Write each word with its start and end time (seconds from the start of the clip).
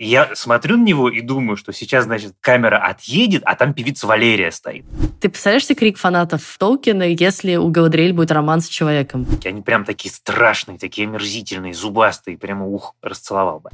Я 0.00 0.36
смотрю 0.36 0.76
на 0.76 0.84
него 0.84 1.10
и 1.10 1.20
думаю, 1.20 1.56
что 1.56 1.72
сейчас, 1.72 2.04
значит, 2.04 2.34
камера 2.40 2.76
отъедет, 2.78 3.42
а 3.44 3.56
там 3.56 3.74
певица 3.74 4.06
Валерия 4.06 4.52
стоит. 4.52 4.84
Ты 5.20 5.28
представляешь 5.28 5.66
себе 5.66 5.74
крик 5.74 5.98
фанатов 5.98 6.56
Толкина, 6.56 7.02
если 7.02 7.56
у 7.56 7.68
Галадриэль 7.68 8.12
будет 8.12 8.30
роман 8.30 8.60
с 8.60 8.68
человеком? 8.68 9.26
Они 9.44 9.60
прям 9.60 9.84
такие 9.84 10.14
страшные, 10.14 10.78
такие 10.78 11.08
омерзительные, 11.08 11.74
зубастые, 11.74 12.38
прямо 12.38 12.64
ух, 12.64 12.94
расцеловал 13.02 13.58
бы. 13.58 13.70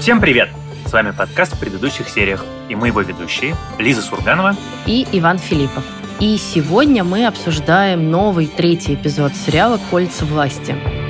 Всем 0.00 0.20
привет! 0.20 0.48
С 0.92 0.94
вами 0.94 1.12
подкаст 1.12 1.54
в 1.54 1.58
предыдущих 1.58 2.06
сериях. 2.06 2.44
И 2.68 2.74
мы 2.74 2.88
его 2.88 3.00
ведущие 3.00 3.56
Лиза 3.78 4.02
Сурганова 4.02 4.54
и 4.84 5.06
Иван 5.12 5.38
Филиппов. 5.38 5.82
И 6.20 6.36
сегодня 6.36 7.02
мы 7.02 7.26
обсуждаем 7.26 8.10
новый 8.10 8.46
третий 8.46 8.92
эпизод 8.92 9.34
сериала 9.34 9.80
«Кольца 9.90 10.26
власти». 10.26 11.01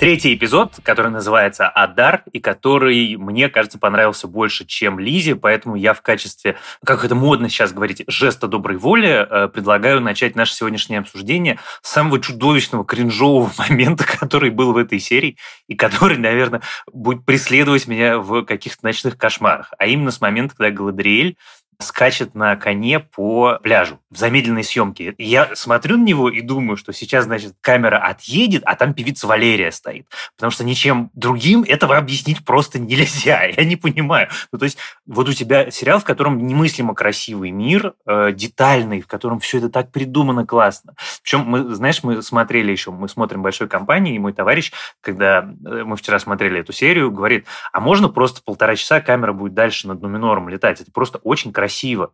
Третий 0.00 0.32
эпизод, 0.32 0.76
который 0.82 1.10
называется 1.10 1.68
«Адар», 1.68 2.22
и 2.32 2.40
который, 2.40 3.16
мне 3.16 3.50
кажется, 3.50 3.78
понравился 3.78 4.28
больше, 4.28 4.64
чем 4.64 4.98
Лизе, 4.98 5.36
поэтому 5.36 5.76
я 5.76 5.92
в 5.92 6.00
качестве, 6.00 6.56
как 6.82 7.04
это 7.04 7.14
модно 7.14 7.50
сейчас 7.50 7.74
говорить, 7.74 8.04
жеста 8.06 8.46
доброй 8.46 8.78
воли, 8.78 9.26
э, 9.28 9.48
предлагаю 9.48 10.00
начать 10.00 10.36
наше 10.36 10.54
сегодняшнее 10.54 11.00
обсуждение 11.00 11.58
с 11.82 11.90
самого 11.90 12.18
чудовищного, 12.18 12.82
кринжового 12.82 13.52
момента, 13.58 14.06
который 14.06 14.48
был 14.48 14.72
в 14.72 14.78
этой 14.78 15.00
серии, 15.00 15.36
и 15.68 15.74
который, 15.74 16.16
наверное, 16.16 16.62
будет 16.90 17.26
преследовать 17.26 17.86
меня 17.86 18.20
в 18.20 18.44
каких-то 18.46 18.82
ночных 18.86 19.18
кошмарах. 19.18 19.74
А 19.76 19.84
именно 19.84 20.12
с 20.12 20.22
момента, 20.22 20.54
когда 20.56 20.70
Галадриэль 20.70 21.36
скачет 21.82 22.34
на 22.34 22.56
коне 22.56 23.00
по 23.00 23.58
пляжу 23.62 24.00
в 24.10 24.16
замедленной 24.16 24.64
съемке. 24.64 25.14
Я 25.18 25.54
смотрю 25.54 25.96
на 25.96 26.04
него 26.04 26.28
и 26.28 26.40
думаю, 26.40 26.76
что 26.76 26.92
сейчас, 26.92 27.24
значит, 27.24 27.54
камера 27.60 27.98
отъедет, 27.98 28.62
а 28.66 28.74
там 28.74 28.92
певица 28.92 29.26
Валерия 29.26 29.72
стоит. 29.72 30.06
Потому 30.36 30.50
что 30.50 30.64
ничем 30.64 31.10
другим 31.14 31.62
этого 31.62 31.96
объяснить 31.96 32.44
просто 32.44 32.78
нельзя. 32.78 33.44
Я 33.56 33.64
не 33.64 33.76
понимаю. 33.76 34.28
Ну, 34.52 34.58
то 34.58 34.64
есть 34.64 34.78
вот 35.06 35.28
у 35.28 35.32
тебя 35.32 35.70
сериал, 35.70 36.00
в 36.00 36.04
котором 36.04 36.46
немыслимо 36.46 36.94
красивый 36.94 37.50
мир, 37.50 37.94
э, 38.06 38.32
детальный, 38.32 39.00
в 39.00 39.06
котором 39.06 39.40
все 39.40 39.58
это 39.58 39.70
так 39.70 39.90
придумано 39.90 40.44
классно. 40.44 40.94
Причем, 41.22 41.40
мы, 41.40 41.74
знаешь, 41.74 42.02
мы 42.02 42.22
смотрели 42.22 42.72
еще, 42.72 42.90
мы 42.90 43.08
смотрим 43.08 43.42
большой 43.42 43.68
компании, 43.68 44.16
и 44.16 44.18
мой 44.18 44.32
товарищ, 44.32 44.72
когда 45.00 45.40
э, 45.40 45.84
мы 45.84 45.96
вчера 45.96 46.18
смотрели 46.18 46.60
эту 46.60 46.72
серию, 46.72 47.10
говорит, 47.10 47.46
а 47.72 47.80
можно 47.80 48.08
просто 48.08 48.42
полтора 48.42 48.76
часа 48.76 49.00
камера 49.00 49.32
будет 49.32 49.54
дальше 49.54 49.86
над 49.88 50.02
Нуминором 50.02 50.48
летать? 50.48 50.80
Это 50.80 50.90
просто 50.90 51.18
очень 51.18 51.52
красиво 51.52 51.69
красиво. 51.70 52.12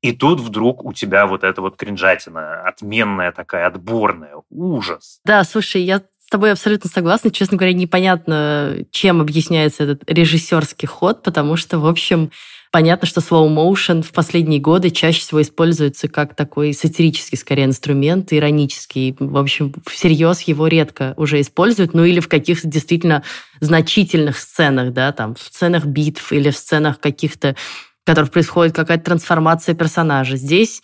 И 0.00 0.12
тут 0.12 0.40
вдруг 0.40 0.84
у 0.84 0.92
тебя 0.92 1.26
вот 1.26 1.44
эта 1.44 1.60
вот 1.60 1.76
кринжатина, 1.76 2.62
отменная 2.66 3.30
такая, 3.30 3.66
отборная, 3.66 4.34
ужас. 4.50 5.20
Да, 5.24 5.44
слушай, 5.44 5.82
я 5.82 6.02
с 6.18 6.28
тобой 6.28 6.52
абсолютно 6.52 6.90
согласна. 6.90 7.30
Честно 7.30 7.56
говоря, 7.56 7.72
непонятно, 7.72 8.78
чем 8.90 9.20
объясняется 9.20 9.84
этот 9.84 10.10
режиссерский 10.10 10.88
ход, 10.88 11.22
потому 11.22 11.56
что, 11.56 11.78
в 11.78 11.86
общем, 11.86 12.30
Понятно, 12.72 13.06
что 13.06 13.20
slow 13.20 13.54
motion 13.54 14.02
в 14.02 14.12
последние 14.12 14.58
годы 14.58 14.88
чаще 14.88 15.20
всего 15.20 15.42
используется 15.42 16.08
как 16.08 16.34
такой 16.34 16.72
сатирический, 16.72 17.36
скорее, 17.36 17.66
инструмент, 17.66 18.32
иронический. 18.32 19.14
В 19.18 19.36
общем, 19.36 19.74
всерьез 19.86 20.40
его 20.40 20.66
редко 20.68 21.12
уже 21.18 21.42
используют, 21.42 21.92
ну 21.92 22.02
или 22.02 22.18
в 22.18 22.28
каких-то 22.28 22.66
действительно 22.68 23.24
значительных 23.60 24.38
сценах, 24.38 24.94
да, 24.94 25.12
там, 25.12 25.34
в 25.34 25.40
сценах 25.40 25.84
битв 25.84 26.32
или 26.32 26.48
в 26.48 26.56
сценах 26.56 26.98
каких-то 26.98 27.56
в 28.04 28.06
которых 28.06 28.30
происходит 28.30 28.74
какая-то 28.74 29.04
трансформация 29.04 29.74
персонажа. 29.74 30.36
Здесь 30.36 30.82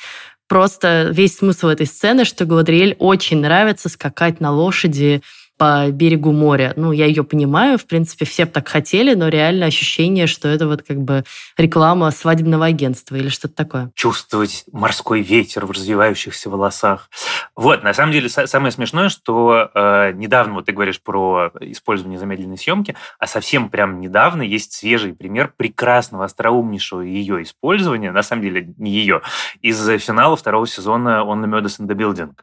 просто 0.48 1.08
весь 1.12 1.36
смысл 1.36 1.68
этой 1.68 1.86
сцены, 1.86 2.24
что 2.24 2.44
Гладриэль 2.44 2.96
очень 2.98 3.40
нравится 3.40 3.88
скакать 3.88 4.40
на 4.40 4.50
лошади 4.50 5.22
по 5.58 5.90
берегу 5.90 6.32
моря. 6.32 6.72
Ну, 6.76 6.92
я 6.92 7.06
ее 7.06 7.24
понимаю, 7.24 7.78
в 7.78 7.86
принципе, 7.86 8.24
все 8.24 8.46
так 8.46 8.68
хотели, 8.68 9.14
но 9.14 9.28
реально 9.28 9.66
ощущение, 9.66 10.28
что 10.28 10.48
это 10.48 10.68
вот 10.68 10.82
как 10.82 10.98
бы 10.98 11.24
реклама 11.56 12.10
свадебного 12.12 12.66
агентства 12.66 13.16
или 13.16 13.28
что-то 13.28 13.54
такое. 13.54 13.90
Чувствовать 13.94 14.64
морской 14.72 15.20
ветер 15.20 15.66
в 15.66 15.72
развивающихся 15.72 16.48
волосах. 16.48 17.10
Вот, 17.56 17.82
на 17.82 17.92
самом 17.92 18.12
деле, 18.12 18.28
самое 18.28 18.70
смешное, 18.70 19.08
что 19.08 19.70
э, 19.74 20.12
недавно, 20.12 20.54
вот 20.54 20.66
ты 20.66 20.72
говоришь 20.72 21.02
про 21.02 21.50
использование 21.60 22.18
замедленной 22.18 22.56
съемки, 22.56 22.94
а 23.18 23.26
совсем 23.26 23.68
прям 23.68 24.00
недавно 24.00 24.42
есть 24.42 24.72
свежий 24.72 25.12
пример 25.12 25.52
прекрасного, 25.56 26.24
остроумнейшего 26.24 27.00
ее 27.00 27.42
использования, 27.42 28.12
на 28.12 28.22
самом 28.22 28.42
деле 28.42 28.72
не 28.78 28.92
ее, 28.92 29.22
из 29.60 29.84
финала 30.00 30.36
второго 30.36 30.68
сезона 30.68 31.24
«On 31.26 31.42
the 31.42 31.48
Murders 31.48 31.80
in 31.80 31.88
the 31.88 31.96
Building», 31.96 32.34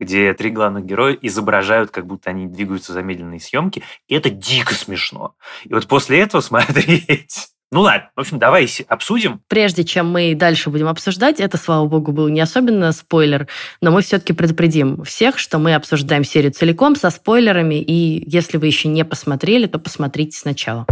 где 0.00 0.32
три 0.32 0.50
главных 0.50 0.86
героя 0.86 1.12
изображают, 1.20 1.90
как 1.90 2.06
будто 2.06 2.30
они 2.30 2.46
двигаются 2.62 2.92
замедленные 2.92 3.40
съемки, 3.40 3.82
и 4.06 4.14
это 4.14 4.30
дико 4.30 4.74
смешно. 4.74 5.34
И 5.64 5.72
вот 5.72 5.86
после 5.86 6.20
этого 6.20 6.40
смотреть 6.40 7.48
ну 7.72 7.80
ладно, 7.80 8.10
в 8.14 8.20
общем, 8.20 8.38
давай 8.38 8.68
обсудим. 8.86 9.40
Прежде 9.48 9.82
чем 9.82 10.12
мы 10.12 10.34
дальше 10.34 10.68
будем 10.68 10.88
обсуждать, 10.88 11.40
это, 11.40 11.56
слава 11.56 11.86
богу, 11.86 12.12
был 12.12 12.28
не 12.28 12.42
особенно 12.42 12.92
спойлер, 12.92 13.48
но 13.80 13.90
мы 13.90 14.02
все-таки 14.02 14.34
предупредим 14.34 15.02
всех, 15.04 15.38
что 15.38 15.58
мы 15.58 15.74
обсуждаем 15.74 16.22
серию 16.22 16.52
целиком 16.52 16.96
со 16.96 17.08
спойлерами, 17.08 17.76
и 17.76 18.28
если 18.30 18.58
вы 18.58 18.66
еще 18.66 18.88
не 18.88 19.06
посмотрели, 19.06 19.66
то 19.66 19.78
посмотрите 19.78 20.38
сначала. 20.38 20.86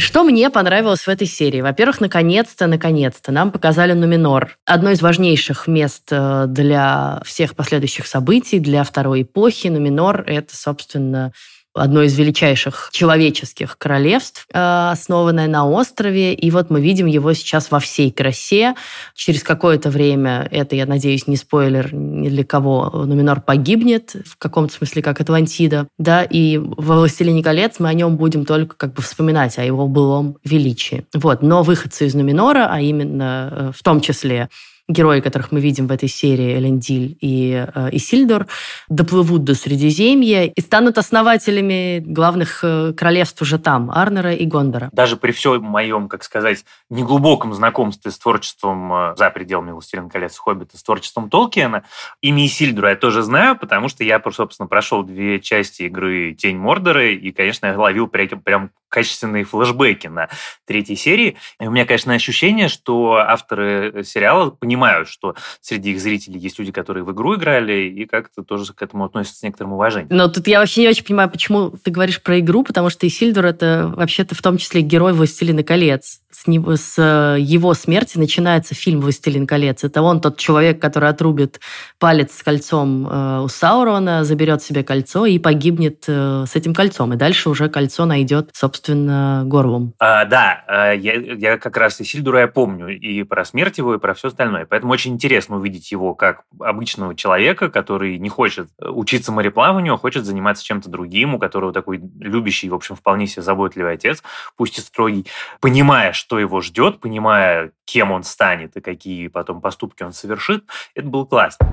Что 0.00 0.24
мне 0.24 0.48
понравилось 0.48 1.06
в 1.06 1.08
этой 1.08 1.26
серии? 1.26 1.60
Во-первых, 1.60 2.00
наконец-то, 2.00 2.66
наконец-то 2.66 3.32
нам 3.32 3.50
показали 3.50 3.92
Нуминор. 3.92 4.56
Одно 4.64 4.90
из 4.92 5.02
важнейших 5.02 5.66
мест 5.66 6.08
э, 6.10 6.46
для 6.48 7.20
всех 7.26 7.54
последующих 7.54 8.06
событий, 8.06 8.60
для 8.60 8.82
второй 8.82 9.22
эпохи. 9.22 9.68
Нуминор— 9.68 10.24
это, 10.26 10.56
собственно, 10.56 11.32
одно 11.74 12.02
из 12.02 12.18
величайших 12.18 12.90
человеческих 12.92 13.78
королевств, 13.78 14.46
э, 14.52 14.90
основанное 14.90 15.46
на 15.46 15.66
острове. 15.66 16.34
И 16.34 16.50
вот 16.50 16.70
мы 16.70 16.80
видим 16.80 17.06
его 17.06 17.32
сейчас 17.32 17.70
во 17.70 17.78
всей 17.78 18.10
красе. 18.10 18.74
Через 19.14 19.42
какое-то 19.42 19.90
время, 19.90 20.48
это, 20.50 20.76
я 20.76 20.86
надеюсь, 20.86 21.26
не 21.26 21.36
спойлер 21.36 21.94
ни 21.94 22.28
для 22.28 22.44
кого, 22.44 22.90
Нуминор 23.06 23.40
погибнет, 23.40 24.16
в 24.26 24.36
каком-то 24.36 24.74
смысле, 24.74 25.02
как 25.02 25.20
Атлантида. 25.20 25.86
Да, 25.98 26.22
и 26.24 26.58
во 26.58 26.96
«Властелине 26.96 27.42
колец» 27.42 27.76
мы 27.78 27.88
о 27.88 27.94
нем 27.94 28.16
будем 28.16 28.44
только 28.44 28.76
как 28.76 28.94
бы 28.94 29.02
вспоминать, 29.02 29.58
о 29.58 29.64
его 29.64 29.86
былом 29.86 30.36
величии. 30.44 31.06
Вот. 31.14 31.42
Но 31.42 31.62
выходцы 31.62 32.06
из 32.06 32.14
Нуминора, 32.14 32.68
а 32.70 32.80
именно 32.80 33.48
э, 33.52 33.72
в 33.76 33.82
том 33.82 34.00
числе 34.00 34.48
герои, 34.90 35.20
которых 35.20 35.52
мы 35.52 35.60
видим 35.60 35.86
в 35.86 35.92
этой 35.92 36.08
серии, 36.08 36.58
Элендиль 36.58 37.16
и 37.20 37.66
э, 37.74 37.88
Исильдор, 37.92 38.46
доплывут 38.88 39.44
до 39.44 39.54
Средиземья 39.54 40.44
и 40.46 40.60
станут 40.60 40.98
основателями 40.98 42.00
главных 42.00 42.60
э, 42.62 42.92
королевств 42.92 43.40
уже 43.42 43.58
там, 43.58 43.90
Арнера 43.90 44.34
и 44.34 44.44
Гондора. 44.44 44.90
Даже 44.92 45.16
при 45.16 45.32
всем 45.32 45.62
моем, 45.62 46.08
как 46.08 46.24
сказать, 46.24 46.64
неглубоком 46.88 47.54
знакомстве 47.54 48.10
с 48.10 48.18
творчеством 48.18 48.92
э, 48.92 49.14
за 49.16 49.30
пределами 49.30 49.72
«Властелин 49.72 50.08
колец» 50.08 50.36
Хоббита, 50.38 50.76
с 50.76 50.82
творчеством 50.82 51.30
Толкиена, 51.30 51.84
имя 52.20 52.46
Исильдора 52.46 52.90
я 52.90 52.96
тоже 52.96 53.22
знаю, 53.22 53.56
потому 53.56 53.88
что 53.88 54.04
я, 54.04 54.22
собственно, 54.32 54.66
прошел 54.66 55.02
две 55.02 55.40
части 55.40 55.84
игры 55.84 56.34
«Тень 56.34 56.56
Мордора», 56.56 57.10
и, 57.10 57.30
конечно, 57.32 57.66
я 57.66 57.78
ловил 57.78 58.06
прям, 58.06 58.40
прям 58.40 58.70
качественные 58.90 59.44
флешбеки 59.44 60.08
на 60.08 60.28
третьей 60.66 60.96
серии. 60.96 61.38
И 61.58 61.66
у 61.66 61.70
меня, 61.70 61.86
конечно, 61.86 62.12
ощущение, 62.12 62.68
что 62.68 63.14
авторы 63.14 64.04
сериала 64.04 64.50
понимают, 64.50 65.08
что 65.08 65.34
среди 65.62 65.92
их 65.92 66.00
зрителей 66.00 66.38
есть 66.38 66.58
люди, 66.58 66.72
которые 66.72 67.04
в 67.04 67.12
игру 67.12 67.36
играли, 67.36 67.88
и 67.88 68.04
как-то 68.04 68.42
тоже 68.42 68.74
к 68.74 68.82
этому 68.82 69.04
относятся 69.04 69.38
с 69.38 69.42
некоторым 69.42 69.72
уважением. 69.72 70.14
Но 70.14 70.28
тут 70.28 70.46
я 70.46 70.60
вообще 70.60 70.82
не 70.82 70.88
очень 70.88 71.04
понимаю, 71.04 71.30
почему 71.30 71.70
ты 71.70 71.90
говоришь 71.90 72.22
про 72.22 72.38
игру, 72.40 72.64
потому 72.64 72.90
что 72.90 73.06
Исильдур— 73.06 73.44
это 73.46 73.92
вообще-то 73.96 74.34
в 74.34 74.42
том 74.42 74.58
числе 74.58 74.82
герой 74.82 75.12
«Властелина 75.12 75.62
колец». 75.62 76.20
С, 76.30 76.46
него, 76.46 76.76
с 76.76 76.94
э, 76.96 77.40
его 77.40 77.74
смерти 77.74 78.16
начинается 78.16 78.74
фильм 78.74 79.00
«Властелин 79.00 79.46
колец». 79.46 79.82
Это 79.82 80.00
он 80.00 80.20
тот 80.20 80.36
человек, 80.36 80.80
который 80.80 81.08
отрубит 81.08 81.60
палец 81.98 82.36
с 82.38 82.42
кольцом 82.42 83.06
э, 83.06 83.40
у 83.42 83.48
Саурона, 83.48 84.24
заберет 84.24 84.62
себе 84.62 84.84
кольцо 84.84 85.26
и 85.26 85.38
погибнет 85.38 86.04
э, 86.06 86.44
с 86.46 86.54
этим 86.54 86.72
кольцом. 86.72 87.12
И 87.12 87.16
дальше 87.16 87.50
уже 87.50 87.68
кольцо 87.68 88.06
найдет, 88.06 88.50
собственно, 88.52 89.42
горлом. 89.46 89.94
А, 89.98 90.24
да, 90.24 90.92
я, 90.92 91.14
я 91.14 91.58
как 91.58 91.76
раз 91.76 92.00
и 92.00 92.04
Сильдура 92.04 92.40
я 92.40 92.48
помню 92.48 92.88
и 92.88 93.24
про 93.24 93.44
смерть 93.44 93.78
его, 93.78 93.94
и 93.94 93.98
про 93.98 94.14
все 94.14 94.28
остальное. 94.28 94.66
Поэтому 94.66 94.92
очень 94.92 95.14
интересно 95.14 95.56
увидеть 95.56 95.90
его 95.90 96.14
как 96.14 96.44
обычного 96.60 97.16
человека, 97.16 97.70
который 97.70 98.18
не 98.18 98.28
хочет 98.28 98.68
учиться 98.78 99.32
мореплаванию, 99.32 99.94
а 99.94 99.98
хочет 99.98 100.24
заниматься 100.24 100.64
чем-то 100.64 100.88
другим, 100.88 101.34
у 101.34 101.38
которого 101.38 101.72
такой 101.72 102.00
любящий, 102.20 102.68
в 102.68 102.74
общем, 102.74 102.94
вполне 102.94 103.26
себе 103.26 103.42
заботливый 103.42 103.94
отец, 103.94 104.22
пусть 104.56 104.78
и 104.78 104.80
строгий, 104.80 105.26
понимая, 105.60 106.12
что 106.20 106.38
его 106.38 106.60
ждет, 106.60 107.00
понимая, 107.00 107.72
кем 107.86 108.12
он 108.12 108.24
станет 108.24 108.76
и 108.76 108.80
какие 108.82 109.28
потом 109.28 109.62
поступки 109.62 110.02
он 110.02 110.12
совершит, 110.12 110.64
это 110.94 111.08
было 111.08 111.24
классно. 111.24 111.66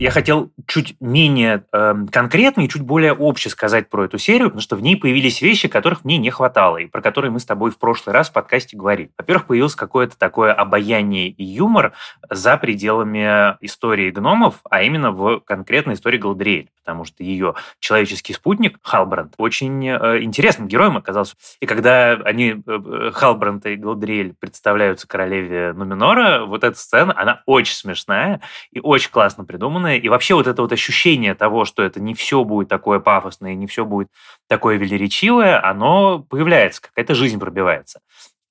Я 0.00 0.10
хотел 0.10 0.50
чуть 0.66 0.96
менее 0.98 1.64
э, 1.72 1.94
конкретно 2.10 2.62
и 2.62 2.68
чуть 2.68 2.82
более 2.82 3.12
обще 3.12 3.48
сказать 3.48 3.88
про 3.88 4.06
эту 4.06 4.18
серию, 4.18 4.48
потому 4.48 4.60
что 4.60 4.74
в 4.74 4.82
ней 4.82 4.96
появились 4.96 5.40
вещи, 5.40 5.68
которых 5.68 6.04
мне 6.04 6.18
не 6.18 6.30
хватало, 6.30 6.78
и 6.78 6.86
про 6.86 7.00
которые 7.00 7.30
мы 7.30 7.38
с 7.38 7.44
тобой 7.44 7.70
в 7.70 7.78
прошлый 7.78 8.12
раз 8.12 8.28
в 8.28 8.32
подкасте 8.32 8.76
говорили. 8.76 9.12
Во-первых, 9.16 9.46
появилось 9.46 9.76
какое-то 9.76 10.18
такое 10.18 10.52
обаяние 10.52 11.28
и 11.28 11.44
юмор 11.44 11.92
за 12.28 12.56
пределами 12.56 13.56
истории 13.60 14.10
гномов, 14.10 14.56
а 14.68 14.82
именно 14.82 15.12
в 15.12 15.38
конкретной 15.40 15.94
истории 15.94 16.18
Галадриэль, 16.18 16.70
потому 16.82 17.04
что 17.04 17.22
ее 17.22 17.54
человеческий 17.78 18.32
спутник 18.32 18.78
Халбранд 18.82 19.34
очень 19.38 19.86
э, 19.86 20.22
интересным 20.22 20.66
героем 20.66 20.96
оказался. 20.96 21.36
И 21.60 21.66
когда 21.66 22.14
они, 22.14 22.50
э, 22.50 22.62
э 22.66 23.10
Халбранд 23.12 23.64
и 23.66 23.76
Галадриэль, 23.76 24.34
представляются 24.38 25.06
королеве 25.06 25.72
Нуминора, 25.72 26.46
вот 26.46 26.64
эта 26.64 26.76
сцена, 26.76 27.14
она 27.16 27.42
очень 27.46 27.74
смешная 27.74 28.40
и 28.72 28.80
очень 28.80 29.12
классно 29.12 29.44
придуманная, 29.84 29.96
и 29.96 30.08
вообще 30.08 30.34
вот 30.34 30.46
это 30.46 30.62
вот 30.62 30.72
ощущение 30.72 31.34
того, 31.34 31.64
что 31.64 31.82
это 31.82 32.00
не 32.00 32.14
все 32.14 32.44
будет 32.44 32.68
такое 32.68 33.00
пафосное, 33.00 33.54
не 33.54 33.66
все 33.66 33.84
будет 33.84 34.08
такое 34.48 34.76
велеречивое, 34.76 35.62
оно 35.62 36.20
появляется, 36.20 36.82
какая-то 36.82 37.14
жизнь 37.14 37.38
пробивается. 37.38 38.00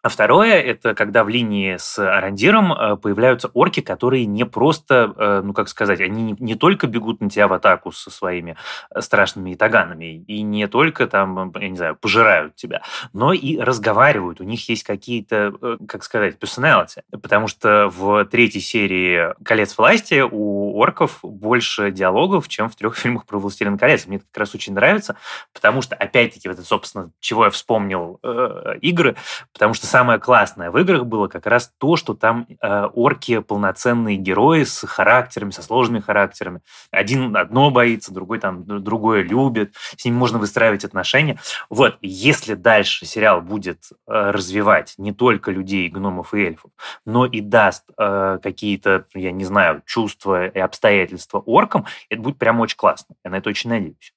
А 0.04 0.10
второе– 0.10 0.62
это 0.62 0.96
когда 0.96 1.24
в 1.24 1.30
линии 1.30 1.78
с 1.78 1.98
Арандиром 1.98 2.74
э, 2.74 2.98
появляются 2.98 3.48
орки, 3.54 3.80
которые 3.80 4.26
не 4.26 4.46
просто, 4.46 5.14
э, 5.16 5.42
ну 5.46 5.54
как 5.54 5.70
сказать, 5.70 6.02
они 6.02 6.36
не 6.40 6.56
только 6.56 6.88
бегут 6.88 7.22
на 7.22 7.30
тебя 7.30 7.48
в 7.48 7.54
атаку 7.54 7.94
со 7.94 8.12
своими 8.12 8.58
э, 8.94 9.00
страшными 9.00 9.54
итаганами, 9.54 10.18
и 10.28 10.42
не 10.42 10.68
только 10.68 11.08
там, 11.08 11.54
я 11.56 11.70
не 11.70 11.78
знаю, 11.78 11.96
пожирают 11.96 12.54
тебя, 12.58 12.82
но 13.14 13.32
и 13.32 13.58
разговаривают. 13.58 14.42
У 14.42 14.44
них 14.44 14.68
есть 14.68 14.84
какие-то, 14.84 15.78
как 15.88 16.04
сказать, 16.04 16.38
персоналити. 16.38 17.04
Потому 17.10 17.48
что 17.48 17.88
в 17.88 18.26
третьей 18.26 18.60
серии 18.60 19.34
«Колец 19.46 19.78
власти» 19.78 20.22
у 20.30 20.78
орков 20.80 21.20
больше 21.24 21.92
диалогов, 21.92 22.50
чем 22.50 22.70
в 22.70 22.76
трех 22.76 22.98
фильмах 22.98 23.26
про 23.26 23.40
«Властелин 23.40 23.78
колец». 23.78 24.06
Мне 24.06 24.18
это 24.18 24.26
как 24.26 24.42
раз 24.42 24.54
очень 24.54 24.74
нравится, 24.74 25.16
потому 25.54 25.82
что, 25.82 25.96
опять-таки, 25.96 26.50
вот 26.50 26.58
это, 26.58 26.68
собственно, 26.68 27.10
чего 27.22 27.46
я 27.46 27.52
вспомнил 27.52 28.20
э, 28.22 28.80
игры, 28.82 29.16
потому 29.54 29.74
что 29.74 29.93
самое 29.94 30.18
классное 30.18 30.72
в 30.72 30.78
играх 30.80 31.06
было 31.06 31.28
как 31.28 31.46
раз 31.46 31.72
то, 31.78 31.98
что 31.98 32.16
там 32.16 32.48
э, 32.50 32.86
орки 32.96 33.38
полноценные 33.42 34.18
герои 34.18 34.64
с 34.64 34.88
характерами, 34.88 35.52
со 35.52 35.62
сложными 35.62 36.00
характерами. 36.00 36.62
Один 36.90 37.38
одно 37.38 37.70
боится, 37.70 38.12
другой 38.12 38.40
там 38.40 38.64
другое 38.66 39.22
любит, 39.22 39.76
с 39.96 40.04
ними 40.04 40.16
можно 40.16 40.40
выстраивать 40.40 40.84
отношения. 40.84 41.38
Вот, 41.70 42.00
если 42.02 42.56
дальше 42.56 43.06
сериал 43.06 43.42
будет 43.42 43.84
э, 43.92 44.32
развивать 44.32 44.96
не 44.98 45.14
только 45.14 45.52
людей, 45.52 45.90
гномов 45.90 46.34
и 46.34 46.40
эльфов, 46.40 46.72
но 47.06 47.28
и 47.28 47.40
даст 47.42 47.84
э, 47.96 48.40
какие-то, 48.42 49.06
я 49.14 49.32
не 49.32 49.46
знаю, 49.46 49.84
чувства 49.86 50.48
и 50.48 50.58
обстоятельства 50.58 51.38
оркам, 51.38 51.86
это 52.10 52.20
будет 52.20 52.40
прям 52.40 52.60
очень 52.62 52.78
классно. 52.78 53.14
Я 53.24 53.30
на 53.30 53.36
это 53.36 53.50
очень 53.50 53.70
надеюсь. 53.70 54.12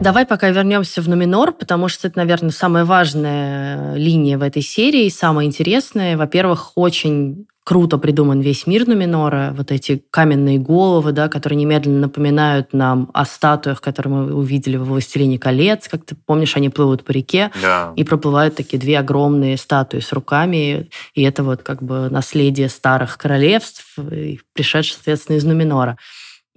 Давай 0.00 0.26
пока 0.26 0.50
вернемся 0.50 1.02
в 1.02 1.08
Нуминор, 1.08 1.52
потому 1.52 1.88
что 1.88 2.08
это, 2.08 2.18
наверное, 2.18 2.50
самая 2.50 2.84
важная 2.84 3.94
линия 3.94 4.38
в 4.38 4.42
этой 4.42 4.62
серии, 4.62 5.08
самая 5.08 5.46
интересная. 5.46 6.16
Во-первых, 6.16 6.72
очень 6.76 7.46
круто 7.64 7.98
придуман 7.98 8.40
весь 8.40 8.66
мир 8.66 8.86
Нуминора, 8.86 9.52
вот 9.54 9.70
эти 9.70 10.02
каменные 10.10 10.58
головы, 10.58 11.12
да, 11.12 11.28
которые 11.28 11.58
немедленно 11.58 12.00
напоминают 12.00 12.72
нам 12.72 13.10
о 13.12 13.26
статуях, 13.26 13.82
которые 13.82 14.14
мы 14.14 14.34
увидели 14.34 14.78
в 14.78 14.84
«Властелине 14.84 15.38
колец», 15.38 15.86
как 15.86 16.06
ты 16.06 16.14
помнишь, 16.14 16.56
они 16.56 16.70
плывут 16.70 17.04
по 17.04 17.10
реке, 17.10 17.50
да. 17.60 17.92
и 17.94 18.04
проплывают 18.04 18.54
такие 18.56 18.78
две 18.78 18.98
огромные 18.98 19.58
статуи 19.58 20.00
с 20.00 20.14
руками, 20.14 20.88
и 21.14 21.22
это 21.22 21.42
вот 21.42 21.62
как 21.62 21.82
бы 21.82 22.08
наследие 22.08 22.70
старых 22.70 23.18
королевств, 23.18 23.84
пришедших, 24.54 24.94
соответственно, 24.94 25.36
из 25.36 25.44
Нуминора. 25.44 25.98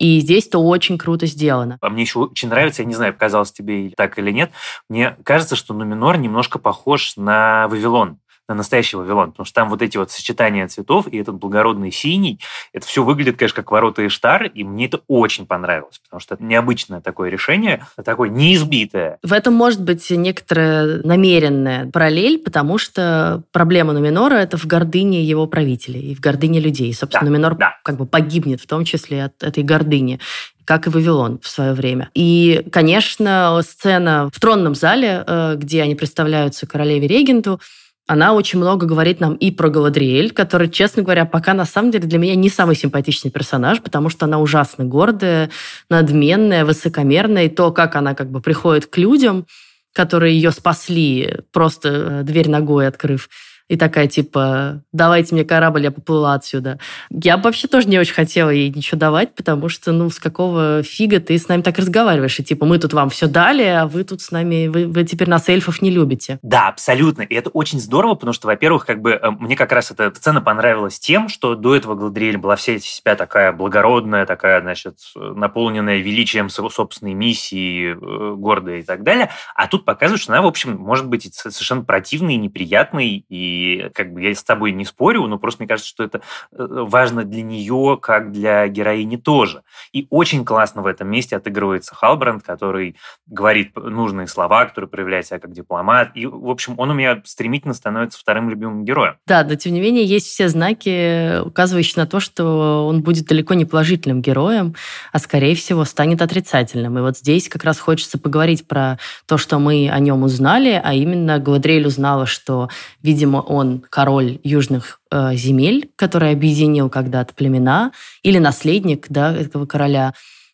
И 0.02 0.20
здесь 0.20 0.48
то 0.50 0.58
очень 0.58 0.98
круто 0.98 1.28
сделано. 1.28 1.78
А 1.80 1.90
мне 1.90 2.02
еще 2.02 2.18
очень 2.22 2.50
нравится, 2.50 2.82
я 2.82 2.88
не 2.88 2.96
знаю, 2.96 3.14
показалось 3.14 3.52
тебе 3.52 3.92
так 3.96 4.18
или 4.18 4.32
нет, 4.32 4.52
мне 4.90 5.16
кажется, 5.24 5.56
что 5.56 5.76
Нуминор 5.76 6.18
немножко 6.18 6.58
похож 6.58 7.18
на 7.18 7.68
Вавилон 7.68 8.18
на 8.52 8.56
настоящий 8.56 8.98
Вавилон, 8.98 9.32
потому 9.32 9.46
что 9.46 9.56
там 9.56 9.70
вот 9.70 9.82
эти 9.82 9.98
вот 9.98 10.12
сочетания 10.12 10.68
цветов 10.68 11.08
и 11.10 11.18
этот 11.18 11.36
благородный 11.36 11.92
синий, 11.92 12.40
это 12.74 12.86
все 12.86 13.04
выглядит, 13.04 13.38
конечно, 13.38 13.56
как 13.56 13.72
ворота 13.72 14.06
Иштар, 14.06 14.44
и 14.44 14.64
мне 14.66 14.88
это 14.88 15.00
очень 15.08 15.46
понравилось, 15.46 16.00
потому 16.00 16.20
что 16.20 16.36
это 16.36 16.44
необычное 16.44 17.00
такое 17.00 17.30
решение, 17.30 17.86
такое 18.04 18.30
неизбитое. 18.30 19.18
В 19.24 19.32
этом 19.32 19.54
может 19.54 19.82
быть 19.82 20.10
некоторая 20.12 21.02
намеренная 21.04 21.90
параллель, 21.90 22.40
потому 22.40 22.78
что 22.78 23.44
проблема 23.52 23.94
Нуминора– 23.94 24.36
это 24.36 24.58
в 24.58 24.66
гордыне 24.66 25.24
его 25.24 25.48
правителей 25.48 26.12
и 26.12 26.16
в 26.16 26.20
гордыне 26.20 26.60
людей. 26.60 26.94
Собственно, 26.94 27.26
да, 27.26 27.32
Нуминор 27.32 27.56
да. 27.56 27.78
как 27.84 27.96
бы 27.96 28.06
погибнет 28.06 28.60
в 28.60 28.68
том 28.68 28.84
числе 28.84 29.26
от 29.26 29.44
этой 29.44 29.64
гордыни 29.64 30.20
как 30.64 30.88
и 30.88 30.90
Вавилон 30.90 31.40
в 31.42 31.50
свое 31.50 31.74
время. 31.74 32.10
И, 32.14 32.66
конечно, 32.72 33.60
сцена 33.62 34.30
в 34.34 34.40
тронном 34.40 34.74
зале, 34.74 35.24
э, 35.28 35.56
где 35.58 35.82
они 35.82 35.96
представляются 35.96 36.66
королеве-регенту, 36.66 37.60
она 38.08 38.34
очень 38.34 38.60
много 38.60 38.86
говорит 38.86 39.20
нам 39.20 39.36
и 39.36 39.52
про 39.52 39.70
Галадриэль, 39.70 40.32
который, 40.32 40.70
честно 40.70 41.04
говоря, 41.04 41.26
пока 41.26 41.54
на 41.54 41.66
самом 41.66 41.92
деле 41.92 42.08
для 42.08 42.20
меня 42.20 42.36
не 42.36 42.50
самый 42.50 42.76
симпатичный 42.76 43.32
персонаж, 43.32 43.82
потому 43.82 44.10
что 44.10 44.26
она 44.26 44.40
ужасно 44.40 44.84
гордая, 44.86 45.50
надменная, 45.90 46.66
высокомерная, 46.66 47.46
и 47.46 47.50
то, 47.50 47.72
как 47.72 47.96
она 47.96 48.14
как 48.14 48.30
бы 48.30 48.42
приходит 48.42 48.88
к 48.88 48.98
людям, 48.98 49.46
которые 49.94 50.36
ее 50.36 50.52
спасли, 50.52 51.40
просто 51.52 51.90
э, 51.90 52.24
дверь 52.24 52.50
ногой 52.50 52.88
открыв, 52.88 53.30
и 53.72 53.78
такая, 53.78 54.08
типа, 54.08 54.84
давайте 54.92 55.34
мне 55.34 55.46
корабль, 55.46 55.84
я 55.84 55.92
поплыла 55.92 56.34
отсюда. 56.34 56.78
Я 57.10 57.38
вообще 57.38 57.70
тоже 57.70 57.88
не 57.88 58.00
очень 58.00 58.14
хотела 58.14 58.50
ей 58.50 58.70
ничего 58.70 59.00
давать, 59.00 59.34
потому 59.34 59.70
что, 59.70 59.94
ну, 59.94 60.10
с 60.10 60.20
какого 60.20 60.84
фига 60.84 61.22
ты 61.22 61.38
с 61.38 61.48
нами 61.48 61.62
так 61.62 61.78
разговариваешь? 61.78 62.38
И 62.38 62.44
типа, 62.44 62.66
мы 62.66 62.80
тут 62.80 62.92
вам 62.92 63.10
все 63.10 63.28
дали, 63.28 63.64
а 63.64 63.88
вы 63.88 64.04
тут 64.04 64.20
с 64.22 64.32
нами, 64.32 64.68
вы, 64.68 64.88
вы 64.88 65.06
теперь 65.06 65.30
нас 65.30 65.48
эльфов 65.48 65.82
не 65.82 65.90
любите. 65.90 66.38
Да, 66.42 66.68
абсолютно. 66.68 67.22
И 67.22 67.34
это 67.34 67.50
очень 67.50 67.80
здорово, 67.80 68.16
потому 68.16 68.34
что, 68.34 68.48
во-первых, 68.48 68.86
как 68.86 69.02
бы 69.02 69.12
э, 69.12 69.32
мне 69.40 69.56
как 69.56 69.72
раз 69.72 69.90
эта 69.90 70.14
сцена 70.14 70.42
понравилась 70.42 71.00
тем, 71.00 71.30
что 71.30 71.56
до 71.56 71.74
этого 71.74 71.96
Гладриэль 71.96 72.38
была 72.38 72.58
вся 72.58 72.74
из 72.74 72.84
себя 72.84 73.16
такая 73.16 73.54
благородная, 73.54 74.26
такая, 74.26 74.60
значит, 74.60 74.98
наполненная 75.16 76.00
величием 76.00 76.50
собственной 76.50 77.14
миссии, 77.14 77.94
э, 77.94 78.36
гордая 78.36 78.80
и 78.80 78.84
так 78.84 79.04
далее. 79.04 79.30
А 79.56 79.68
тут 79.68 79.86
показывают, 79.86 80.22
что 80.22 80.34
она, 80.34 80.42
в 80.42 80.48
общем, 80.48 80.76
может 80.76 81.08
быть 81.08 81.34
совершенно 81.34 81.86
противной, 81.86 82.36
неприятной 82.36 83.26
и 83.30 83.61
как 83.94 84.14
бы 84.14 84.22
я 84.22 84.34
с 84.34 84.44
тобой 84.44 84.72
не 84.72 84.86
спорю, 84.86 85.28
но 85.28 85.38
просто 85.38 85.64
мне 85.64 85.68
кажется, 85.68 85.90
что 85.90 86.04
это 86.04 86.22
э, 86.52 86.66
важно 86.68 87.24
для 87.24 87.42
нее, 87.42 87.98
как 88.02 88.32
для 88.32 88.68
героини 88.68 89.18
тоже. 89.18 89.64
И 89.94 90.08
очень 90.10 90.46
классно 90.46 90.82
в 90.82 90.88
этом 90.88 91.10
месте 91.10 91.36
отыгрывается 91.36 91.96
Халбранд, 91.96 92.44
который 92.44 92.96
говорит 93.28 93.76
нужные 93.76 94.28
слова, 94.28 94.66
который 94.66 94.90
проявляет 94.90 95.28
себя 95.28 95.40
как 95.40 95.52
дипломат. 95.52 96.12
И, 96.16 96.26
в 96.26 96.50
общем, 96.50 96.76
он 96.78 96.92
у 96.92 96.94
меня 96.94 97.22
стремительно 97.26 97.74
становится 97.74 98.20
вторым 98.20 98.50
любимым 98.50 98.86
героем. 98.86 99.16
Да, 99.28 99.44
но 99.44 99.56
тем 99.56 99.74
не 99.74 99.82
менее 99.82 100.06
есть 100.06 100.28
все 100.28 100.48
знаки, 100.48 101.42
указывающие 101.42 102.02
на 102.02 102.08
то, 102.08 102.20
что 102.20 102.88
он 102.88 103.02
будет 103.02 103.26
далеко 103.26 103.54
не 103.54 103.66
положительным 103.66 104.22
героем, 104.22 104.76
а 105.12 105.20
скорее 105.20 105.56
всего 105.56 105.86
станет 105.86 106.22
отрицательным. 106.22 106.98
И 106.98 107.02
вот 107.02 107.18
здесь 107.18 107.50
как 107.50 107.64
раз 107.64 107.80
хочется 107.80 108.18
поговорить 108.18 108.68
про 108.68 108.98
то, 109.26 109.38
что 109.38 109.60
мы 109.60 109.90
о 109.90 110.00
нем 110.00 110.24
узнали, 110.24 110.80
а 110.84 110.94
именно 110.94 111.40
Гладриэль 111.40 111.88
узнала, 111.88 112.26
что, 112.26 112.70
видимо, 113.02 113.41
он 113.42 113.84
король 113.90 114.40
южных 114.44 115.00
э, 115.12 115.36
земель, 115.36 115.90
который 115.96 116.32
объединил 116.32 116.90
когда-то 116.90 117.34
племена, 117.34 117.92
или 118.24 118.38
наследник 118.38 119.08
да, 119.10 119.36
этого 119.36 119.66
короля, 119.66 120.14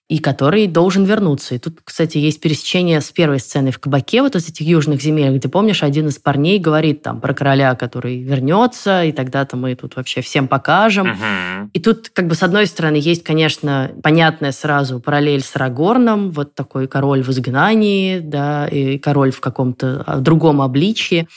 и 0.10 0.20
который 0.20 0.67
должен 0.67 1.03
вернуться. 1.03 1.56
И 1.56 1.60
тут, 1.60 1.79
кстати, 1.84 2.17
есть 2.17 2.39
пересечение 2.39 3.01
с 3.01 3.12
первой 3.12 3.39
сценой 3.39 3.72
в 3.72 3.79
кабаке 3.79 4.22
вот 4.22 4.36
из 4.36 4.48
этих 4.48 4.65
южных 4.65 5.01
земель, 5.01 5.36
где, 5.36 5.50
помнишь, 5.50 5.84
один 5.84 6.08
из 6.08 6.17
парней 6.17 6.60
говорит 6.60 7.01
там 7.01 7.20
про 7.20 7.34
короля, 7.34 7.75
который 7.75 8.24
вернется, 8.24 9.03
и 9.03 9.12
тогда-то 9.12 9.58
мы 9.58 9.75
тут 9.75 9.98
вообще 9.98 10.22
всем 10.22 10.48
покажем. 10.48 11.08
Uh-huh. 11.08 11.70
И 11.74 11.82
тут, 11.82 12.10
как 12.10 12.27
бы, 12.27 12.36
с 12.36 12.44
одной 12.44 12.67
стороны, 12.67 12.96
есть, 12.96 13.24
конечно, 13.24 13.91
понятная 14.01 14.53
сразу 14.53 15.01
параллель 15.01 15.44
с 15.44 15.58
Рагорном, 15.58 16.32
вот 16.32 16.56
такой 16.56 16.88
король 16.88 17.22
в 17.22 17.29
изгнании, 17.29 18.20
да, 18.20 18.65
и 18.67 18.98
король 18.98 19.32
в 19.32 19.41
каком-то 19.41 20.03
а, 20.08 20.20
другом 20.20 20.62
обличье. 20.62 21.27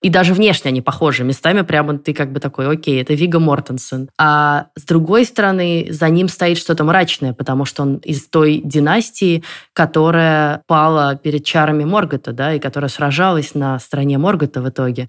И 0.00 0.08
даже 0.08 0.32
внешне 0.32 0.70
они 0.70 0.80
похожи. 0.80 1.24
Местами 1.24 1.60
прямо 1.60 1.98
ты 1.98 2.14
как 2.14 2.32
бы 2.32 2.40
такой, 2.40 2.70
окей, 2.70 3.00
это 3.02 3.12
Вига 3.12 3.38
Мортенсен. 3.38 4.08
А 4.18 4.68
с 4.74 4.84
другой 4.84 5.26
стороны, 5.26 5.88
за 5.90 6.08
ним 6.08 6.28
стоит 6.28 6.56
что-то 6.56 6.84
мрачное, 6.84 7.34
потому 7.34 7.66
что 7.66 7.82
он 7.82 7.96
из 7.96 8.26
той 8.28 8.62
династии, 8.64 9.44
которая 9.74 10.62
пала 10.66 11.16
перед 11.16 11.44
чарами 11.44 11.84
Моргота, 11.84 12.32
да, 12.32 12.54
и 12.54 12.58
которая 12.58 12.88
сражалась 12.88 13.54
на 13.54 13.78
стороне 13.78 14.16
Моргота 14.16 14.62
в 14.62 14.68
итоге. 14.68 15.08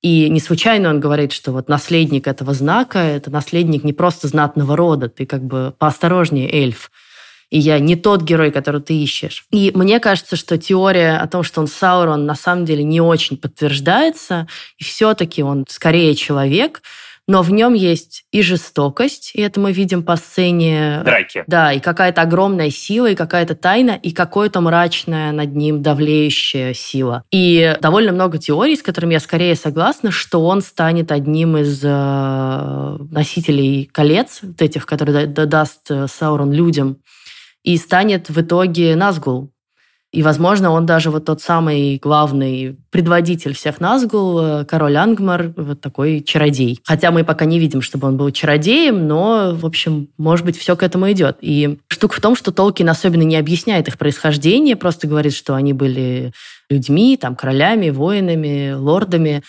И 0.00 0.28
не 0.30 0.40
случайно 0.40 0.88
он 0.88 0.98
говорит, 0.98 1.32
что 1.32 1.52
вот 1.52 1.68
наследник 1.68 2.26
этого 2.26 2.54
знака– 2.54 2.98
это 3.00 3.30
наследник 3.30 3.84
не 3.84 3.92
просто 3.92 4.28
знатного 4.28 4.76
рода, 4.76 5.08
ты 5.08 5.26
как 5.26 5.44
бы 5.44 5.74
поосторожнее 5.78 6.50
эльф 6.52 6.90
и 7.52 7.58
я 7.58 7.78
не 7.78 7.96
тот 7.96 8.22
герой, 8.22 8.50
который 8.50 8.80
ты 8.80 8.94
ищешь. 8.94 9.44
И 9.50 9.72
мне 9.74 10.00
кажется, 10.00 10.36
что 10.36 10.56
теория 10.56 11.18
о 11.18 11.28
том, 11.28 11.42
что 11.42 11.60
он 11.60 11.66
Саурон, 11.66 12.24
на 12.24 12.34
самом 12.34 12.64
деле 12.64 12.82
не 12.82 13.02
очень 13.02 13.36
подтверждается, 13.36 14.48
и 14.78 14.84
все-таки 14.84 15.42
он 15.42 15.66
скорее 15.68 16.14
человек, 16.14 16.80
но 17.28 17.42
в 17.42 17.50
нем 17.50 17.74
есть 17.74 18.24
и 18.32 18.40
жестокость, 18.40 19.32
и 19.34 19.42
это 19.42 19.60
мы 19.60 19.72
видим 19.72 20.02
по 20.02 20.16
сцене. 20.16 21.02
Драки. 21.04 21.44
Да, 21.46 21.74
и 21.74 21.78
какая-то 21.78 22.22
огромная 22.22 22.70
сила, 22.70 23.10
и 23.10 23.14
какая-то 23.14 23.54
тайна, 23.54 23.92
и 24.02 24.12
какое-то 24.12 24.62
мрачное 24.62 25.30
над 25.30 25.54
ним 25.54 25.82
давлеющая 25.82 26.72
сила. 26.72 27.22
И 27.30 27.76
довольно 27.82 28.12
много 28.12 28.38
теорий, 28.38 28.76
с 28.76 28.82
которыми 28.82 29.12
я 29.12 29.20
скорее 29.20 29.56
согласна, 29.56 30.10
что 30.10 30.44
он 30.46 30.62
станет 30.62 31.12
одним 31.12 31.58
из 31.58 31.80
э, 31.84 32.96
носителей 33.10 33.90
колец, 33.92 34.40
вот 34.42 34.62
этих, 34.62 34.86
которые 34.86 35.26
даст 35.26 35.90
э, 35.90 36.06
Саурон 36.08 36.50
людям, 36.50 36.96
и 37.62 37.76
станет 37.76 38.28
в 38.28 38.40
итоге 38.40 38.96
Назгул, 38.96 39.52
и, 40.12 40.22
возможно, 40.22 40.70
он 40.72 40.84
даже 40.84 41.10
вот 41.10 41.24
тот 41.24 41.40
самый 41.40 41.96
главный 41.96 42.76
предводитель 42.90 43.54
всех 43.54 43.80
Назгул, 43.80 44.38
э, 44.40 44.64
король 44.66 44.98
Ангмар, 44.98 45.54
вот 45.56 45.80
такой 45.80 46.20
чародей. 46.20 46.78
Хотя 46.84 47.10
мы 47.10 47.24
пока 47.24 47.46
не 47.46 47.58
видим, 47.58 47.80
чтобы 47.80 48.08
он 48.08 48.18
был 48.18 48.30
чародеем, 48.30 49.08
но, 49.08 49.54
в 49.54 49.64
общем, 49.64 50.08
может 50.18 50.44
быть, 50.44 50.58
все 50.58 50.76
к 50.76 50.82
этому 50.82 51.10
идет. 51.12 51.38
И 51.40 51.78
штука 51.88 52.16
в 52.16 52.20
том, 52.20 52.36
что 52.36 52.52
Толкин 52.52 52.90
особенно 52.90 53.22
не 53.22 53.36
объясняет 53.36 53.88
их 53.88 53.96
происхождение, 53.96 54.76
просто 54.76 55.06
говорит, 55.06 55.32
что 55.32 55.54
они 55.54 55.72
были 55.72 56.34
людьми, 56.68 57.16
там, 57.16 57.34
королями, 57.34 57.88
воинами, 57.88 58.72
лордами. 58.72 59.42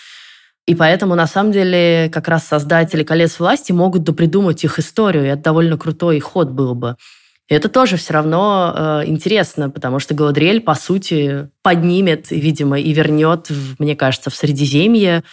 И 0.66 0.76
поэтому, 0.76 1.16
на 1.16 1.28
самом 1.28 1.52
деле, 1.52 2.10
как 2.10 2.30
раз 2.30 2.48
создатели 2.48 3.04
«Колец 3.04 3.38
власти» 3.38 3.74
могут 3.74 4.04
допридумать 4.04 4.64
их 4.64 4.80
историю, 4.80 5.26
и 5.26 5.28
это 5.28 5.44
довольно 5.44 5.78
крутой 5.78 6.22
ход 6.22 6.52
был 6.52 6.74
бы. 6.74 6.96
Это 7.54 7.70
тоже 7.70 7.98
все 7.98 8.14
равно 8.14 8.74
э, 8.76 9.04
интересно, 9.06 9.70
потому 9.70 10.00
что 10.00 10.14
Галадриэль, 10.14 10.62
по 10.62 10.76
сути, 10.76 11.50
поднимет, 11.62 12.32
видимо, 12.32 12.80
и 12.80 12.92
вернет, 12.94 13.48
мне 13.80 13.96
кажется, 13.96 14.30
в 14.30 14.36
Средиземье 14.36 15.24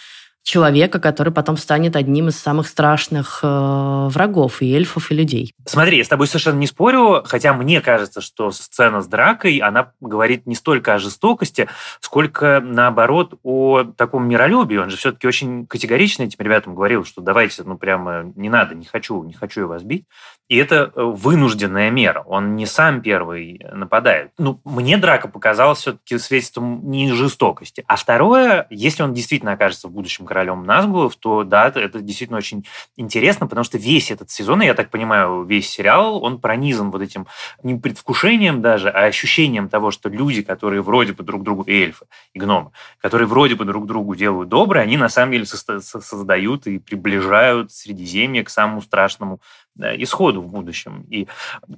человека, 0.43 0.99
который 0.99 1.31
потом 1.31 1.55
станет 1.57 1.95
одним 1.95 2.29
из 2.29 2.35
самых 2.37 2.67
страшных 2.67 3.41
э, 3.43 4.07
врагов 4.09 4.61
и 4.61 4.73
эльфов, 4.73 5.11
и 5.11 5.15
людей. 5.15 5.53
Смотри, 5.65 5.97
я 5.97 6.03
с 6.03 6.07
тобой 6.07 6.27
совершенно 6.27 6.57
не 6.57 6.67
спорю, 6.67 7.21
хотя 7.25 7.53
мне 7.53 7.79
кажется, 7.79 8.21
что 8.21 8.51
сцена 8.51 9.01
с 9.01 9.07
дракой, 9.07 9.57
она 9.57 9.91
говорит 9.99 10.47
не 10.47 10.55
столько 10.55 10.95
о 10.95 10.99
жестокости, 10.99 11.69
сколько, 11.99 12.59
наоборот, 12.59 13.39
о 13.43 13.83
таком 13.83 14.27
миролюбии. 14.27 14.77
Он 14.77 14.89
же 14.89 14.97
все-таки 14.97 15.27
очень 15.27 15.67
категорично 15.67 16.23
этим 16.23 16.43
ребятам 16.43 16.73
говорил, 16.73 17.05
что 17.05 17.21
давайте, 17.21 17.63
ну, 17.63 17.77
прямо 17.77 18.31
не 18.35 18.49
надо, 18.49 18.73
не 18.73 18.85
хочу, 18.85 19.23
не 19.23 19.33
хочу 19.33 19.61
я 19.61 19.67
вас 19.67 19.83
бить. 19.83 20.05
И 20.51 20.57
это 20.57 20.91
э, 20.93 21.01
вынужденная 21.01 21.89
мера. 21.91 22.23
Он 22.27 22.57
не 22.57 22.65
сам 22.65 23.01
первый 23.01 23.65
нападает. 23.71 24.31
Ну, 24.37 24.59
мне 24.65 24.97
драка 24.97 25.29
показалась 25.29 25.79
все-таки 25.79 26.17
средством 26.17 26.91
не 26.91 27.13
жестокости. 27.13 27.85
А 27.87 27.95
второе, 27.95 28.67
если 28.69 29.01
он 29.01 29.13
действительно 29.13 29.53
окажется 29.53 29.87
в 29.87 29.91
будущем 29.91 30.25
королем 30.25 30.65
Назгулов, 30.65 31.15
то 31.15 31.45
да, 31.45 31.71
это 31.73 32.01
действительно 32.01 32.37
очень 32.37 32.65
интересно, 32.97 33.47
потому 33.47 33.63
что 33.63 33.77
весь 33.77 34.11
этот 34.11 34.29
сезон, 34.29 34.59
я 34.59 34.73
так 34.73 34.89
понимаю, 34.89 35.45
весь 35.45 35.69
сериал, 35.69 36.21
он 36.21 36.37
пронизан 36.37 36.91
вот 36.91 37.01
этим 37.01 37.27
не 37.63 37.75
предвкушением 37.75 38.61
даже, 38.61 38.89
а 38.89 39.05
ощущением 39.05 39.69
того, 39.69 39.89
что 39.89 40.09
люди, 40.09 40.41
которые 40.41 40.81
вроде 40.81 41.13
бы 41.13 41.23
друг 41.23 41.43
другу, 41.43 41.63
эльфы 41.65 42.07
и 42.33 42.39
гномы, 42.39 42.71
которые 42.99 43.25
вроде 43.25 43.55
бы 43.55 43.63
друг 43.63 43.85
другу 43.85 44.15
делают 44.15 44.49
доброе, 44.49 44.81
они 44.81 44.97
на 44.97 45.07
самом 45.07 45.31
деле 45.31 45.45
создают 45.45 46.67
и 46.67 46.77
приближают 46.77 47.71
Средиземье 47.71 48.43
к 48.43 48.49
самому 48.49 48.81
страшному 48.81 49.39
исходу 49.77 50.41
в 50.41 50.47
будущем. 50.47 51.05
И 51.09 51.27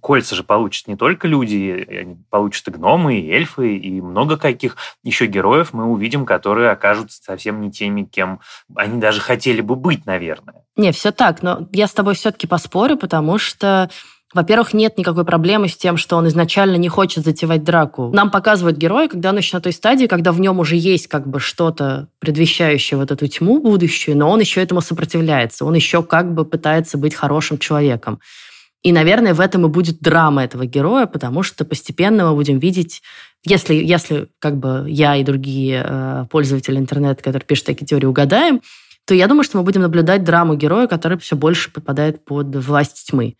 кольца 0.01 0.35
же 0.35 0.43
получат 0.43 0.87
не 0.87 0.95
только 0.95 1.27
люди, 1.27 1.85
они 1.89 2.17
получат 2.29 2.67
и 2.67 2.71
гномы, 2.71 3.19
и 3.19 3.31
эльфы, 3.31 3.77
и 3.77 4.01
много 4.01 4.37
каких 4.37 4.77
еще 5.03 5.25
героев 5.25 5.73
мы 5.73 5.85
увидим, 5.85 6.25
которые 6.25 6.71
окажутся 6.71 7.21
совсем 7.23 7.61
не 7.61 7.71
теми, 7.71 8.03
кем 8.03 8.39
они 8.75 8.99
даже 8.99 9.21
хотели 9.21 9.61
бы 9.61 9.75
быть, 9.75 10.05
наверное. 10.05 10.63
Не, 10.75 10.91
все 10.91 11.11
так, 11.11 11.43
но 11.43 11.67
я 11.71 11.87
с 11.87 11.93
тобой 11.93 12.15
все-таки 12.15 12.47
поспорю, 12.47 12.97
потому 12.97 13.37
что 13.37 13.89
во-первых, 14.33 14.73
нет 14.73 14.97
никакой 14.97 15.25
проблемы 15.25 15.67
с 15.67 15.77
тем, 15.77 15.97
что 15.97 16.17
он 16.17 16.27
изначально 16.27 16.75
не 16.75 16.89
хочет 16.89 17.23
затевать 17.23 17.63
драку. 17.63 18.11
Нам 18.13 18.31
показывают 18.31 18.77
героя, 18.77 19.07
когда 19.07 19.29
он 19.29 19.37
еще 19.37 19.57
на 19.57 19.61
той 19.61 19.73
стадии, 19.73 20.07
когда 20.07 20.31
в 20.31 20.39
нем 20.39 20.59
уже 20.59 20.75
есть 20.75 21.07
как 21.07 21.27
бы 21.27 21.39
что-то, 21.39 22.07
предвещающее 22.19 22.97
вот 22.97 23.11
эту 23.11 23.27
тьму 23.27 23.61
будущую, 23.61 24.17
но 24.17 24.29
он 24.29 24.39
еще 24.39 24.61
этому 24.61 24.81
сопротивляется. 24.81 25.65
Он 25.65 25.73
еще 25.75 26.01
как 26.01 26.33
бы 26.33 26.45
пытается 26.45 26.97
быть 26.97 27.13
хорошим 27.13 27.59
человеком. 27.59 28.19
И, 28.81 28.91
наверное, 28.91 29.33
в 29.33 29.39
этом 29.39 29.65
и 29.65 29.69
будет 29.69 29.99
драма 30.01 30.43
этого 30.43 30.65
героя, 30.65 31.05
потому 31.05 31.41
что 31.41 31.63
постепенно 31.63 32.29
мы 32.29 32.35
будем 32.35 32.59
видеть, 32.59 33.01
если, 33.45 33.75
если 33.75 34.27
как 34.39 34.57
бы 34.57 34.85
я 34.87 35.15
и 35.15 35.23
другие 35.23 35.83
э, 35.85 36.25
пользователи 36.29 36.77
интернета, 36.77 37.23
которые 37.23 37.45
пишут 37.45 37.67
такие 37.67 37.85
теории, 37.85 38.05
угадаем, 38.05 38.61
то 39.05 39.13
я 39.13 39.27
думаю, 39.27 39.43
что 39.43 39.57
мы 39.57 39.63
будем 39.63 39.81
наблюдать 39.81 40.23
драму 40.23 40.55
героя, 40.55 40.87
который 40.87 41.17
все 41.17 41.35
больше 41.35 41.71
попадает 41.71 42.25
под 42.25 42.55
власть 42.55 43.07
тьмы. 43.09 43.35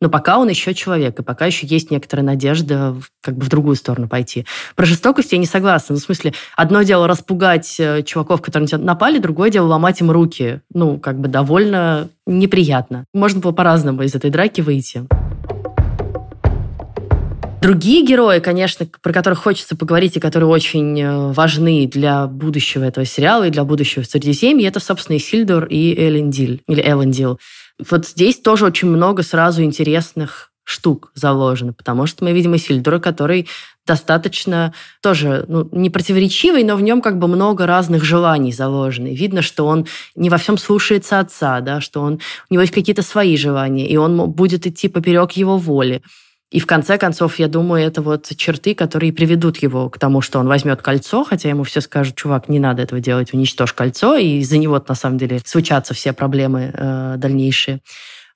Но 0.00 0.08
пока 0.08 0.38
он 0.38 0.48
еще 0.48 0.72
человек, 0.74 1.18
и 1.18 1.22
пока 1.22 1.46
еще 1.46 1.66
есть 1.66 1.90
некоторая 1.90 2.24
надежда 2.24 2.96
как 3.22 3.36
бы 3.36 3.44
в 3.44 3.48
другую 3.48 3.76
сторону 3.76 4.08
пойти. 4.08 4.46
Про 4.74 4.86
жестокость 4.86 5.32
я 5.32 5.38
не 5.38 5.46
согласна. 5.46 5.94
Ну, 5.94 6.00
в 6.00 6.02
смысле, 6.02 6.32
одно 6.56 6.82
дело 6.82 7.06
распугать 7.06 7.76
э, 7.78 8.02
чуваков, 8.02 8.40
которые 8.40 8.64
на 8.64 8.68
тебя 8.68 8.78
напали, 8.78 9.18
другое 9.18 9.50
дело 9.50 9.66
ломать 9.66 10.00
им 10.00 10.10
руки. 10.10 10.62
Ну, 10.72 10.98
как 10.98 11.20
бы 11.20 11.28
довольно 11.28 12.08
неприятно. 12.26 13.04
Можно 13.12 13.40
было 13.40 13.52
по-разному 13.52 14.02
из 14.02 14.14
этой 14.14 14.30
драки 14.30 14.62
выйти. 14.62 15.06
Другие 17.60 18.06
герои, 18.06 18.38
конечно, 18.38 18.88
про 19.02 19.12
которых 19.12 19.40
хочется 19.40 19.76
поговорить 19.76 20.16
и 20.16 20.20
которые 20.20 20.48
очень 20.48 20.98
э, 20.98 21.32
важны 21.32 21.86
для 21.86 22.26
будущего 22.26 22.84
этого 22.84 23.04
сериала 23.04 23.46
и 23.46 23.50
для 23.50 23.64
будущего 23.64 24.02
Средиземья, 24.02 24.68
это, 24.68 24.80
собственно, 24.80 25.18
Исильдор 25.18 25.66
и 25.66 25.92
Элендиль, 25.94 26.62
или 26.66 26.80
Элендил. 26.80 27.38
Вот 27.88 28.06
здесь 28.06 28.38
тоже 28.38 28.66
очень 28.66 28.88
много 28.88 29.22
сразу 29.22 29.62
интересных 29.62 30.50
штук 30.64 31.10
заложено, 31.14 31.72
потому 31.72 32.06
что 32.06 32.24
мы 32.24 32.32
видим 32.32 32.54
Исильдора, 32.54 33.00
который 33.00 33.48
достаточно 33.86 34.72
тоже 35.02 35.44
ну, 35.48 35.68
не 35.72 35.90
противоречивый, 35.90 36.62
но 36.62 36.76
в 36.76 36.82
нем 36.82 37.02
как 37.02 37.18
бы 37.18 37.26
много 37.26 37.66
разных 37.66 38.04
желаний 38.04 38.52
заложено. 38.52 39.08
И 39.08 39.16
видно, 39.16 39.42
что 39.42 39.66
он 39.66 39.86
не 40.14 40.30
во 40.30 40.36
всем 40.36 40.58
слушается 40.58 41.18
отца, 41.18 41.60
да, 41.60 41.80
что 41.80 42.02
он, 42.02 42.20
у 42.48 42.54
него 42.54 42.60
есть 42.60 42.72
какие-то 42.72 43.02
свои 43.02 43.36
желания, 43.36 43.88
и 43.88 43.96
он 43.96 44.30
будет 44.30 44.66
идти 44.66 44.88
поперек 44.88 45.32
его 45.32 45.58
воли. 45.58 46.02
И 46.50 46.58
в 46.58 46.66
конце 46.66 46.98
концов, 46.98 47.38
я 47.38 47.46
думаю, 47.46 47.86
это 47.86 48.02
вот 48.02 48.28
черты, 48.36 48.74
которые 48.74 49.12
приведут 49.12 49.58
его 49.58 49.88
к 49.88 49.98
тому, 49.98 50.20
что 50.20 50.40
он 50.40 50.48
возьмет 50.48 50.82
кольцо, 50.82 51.22
хотя 51.22 51.48
ему 51.48 51.62
все 51.62 51.80
скажут, 51.80 52.16
чувак, 52.16 52.48
не 52.48 52.58
надо 52.58 52.82
этого 52.82 53.00
делать, 53.00 53.32
уничтожь 53.32 53.72
кольцо, 53.72 54.16
и 54.16 54.38
из-за 54.38 54.58
него 54.58 54.82
на 54.86 54.94
самом 54.96 55.16
деле 55.16 55.40
случатся 55.44 55.94
все 55.94 56.12
проблемы 56.12 56.72
э, 56.74 57.14
дальнейшие. 57.18 57.80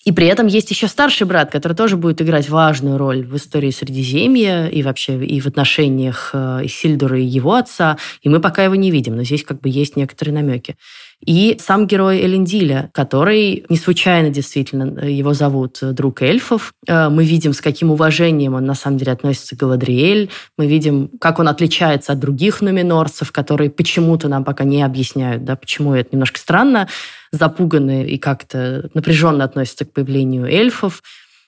И 0.05 0.13
при 0.13 0.27
этом 0.27 0.47
есть 0.47 0.71
еще 0.71 0.87
старший 0.87 1.27
брат, 1.27 1.51
который 1.51 1.73
тоже 1.73 1.97
будет 1.97 2.21
играть 2.21 2.49
важную 2.51 2.99
роль 2.99 3.25
в 3.25 3.37
истории 3.37 3.71
Средиземья 3.71 4.69
и 4.69 4.83
вообще 4.83 5.25
и 5.25 5.41
в 5.41 5.47
отношениях 5.47 6.31
э, 6.35 6.67
Сильдура 6.69 7.19
и 7.19 7.25
его 7.25 7.55
отца. 7.55 7.97
И 8.23 8.29
мы 8.29 8.39
пока 8.39 8.63
его 8.63 8.75
не 8.75 8.91
видим, 8.91 9.17
но 9.17 9.25
здесь 9.25 9.45
как 9.45 9.61
бы 9.61 9.71
есть 9.71 9.97
некоторые 9.97 10.35
намеки. 10.35 10.77
И 11.25 11.57
сам 11.59 11.87
герой 11.87 12.21
Элендиля, 12.25 12.91
который 12.93 13.65
не 13.69 13.77
случайно 13.77 14.31
действительно 14.31 14.99
э, 15.01 15.11
его 15.11 15.33
зовут 15.33 15.79
э, 15.83 15.93
друг 15.93 16.23
эльфов. 16.23 16.73
Э, 16.87 17.09
мы 17.09 17.25
видим, 17.25 17.53
с 17.53 17.61
каким 17.61 17.91
уважением 17.91 18.55
он 18.55 18.67
на 18.67 18.75
самом 18.75 18.99
деле 18.99 19.13
относится 19.13 19.57
к 19.57 19.59
Галадриэль. 19.59 20.31
Мы 20.59 20.67
видим, 20.67 21.11
как 21.21 21.39
он 21.39 21.49
отличается 21.49 22.13
от 22.13 22.19
других 22.19 22.61
нуминорцев, 22.61 23.33
которые 23.33 23.71
почему-то 23.71 24.29
нам 24.29 24.45
пока 24.45 24.65
не 24.65 24.83
объясняют, 24.83 25.45
да, 25.45 25.57
почему 25.57 25.95
это 25.95 26.11
немножко 26.13 26.39
странно, 26.39 26.89
запуганы 27.33 28.05
и 28.05 28.19
как-то 28.19 28.91
напряженно 28.93 29.45
относятся 29.45 29.85
к 29.85 29.93
появлению 29.93 30.47
эльфов. 30.47 31.03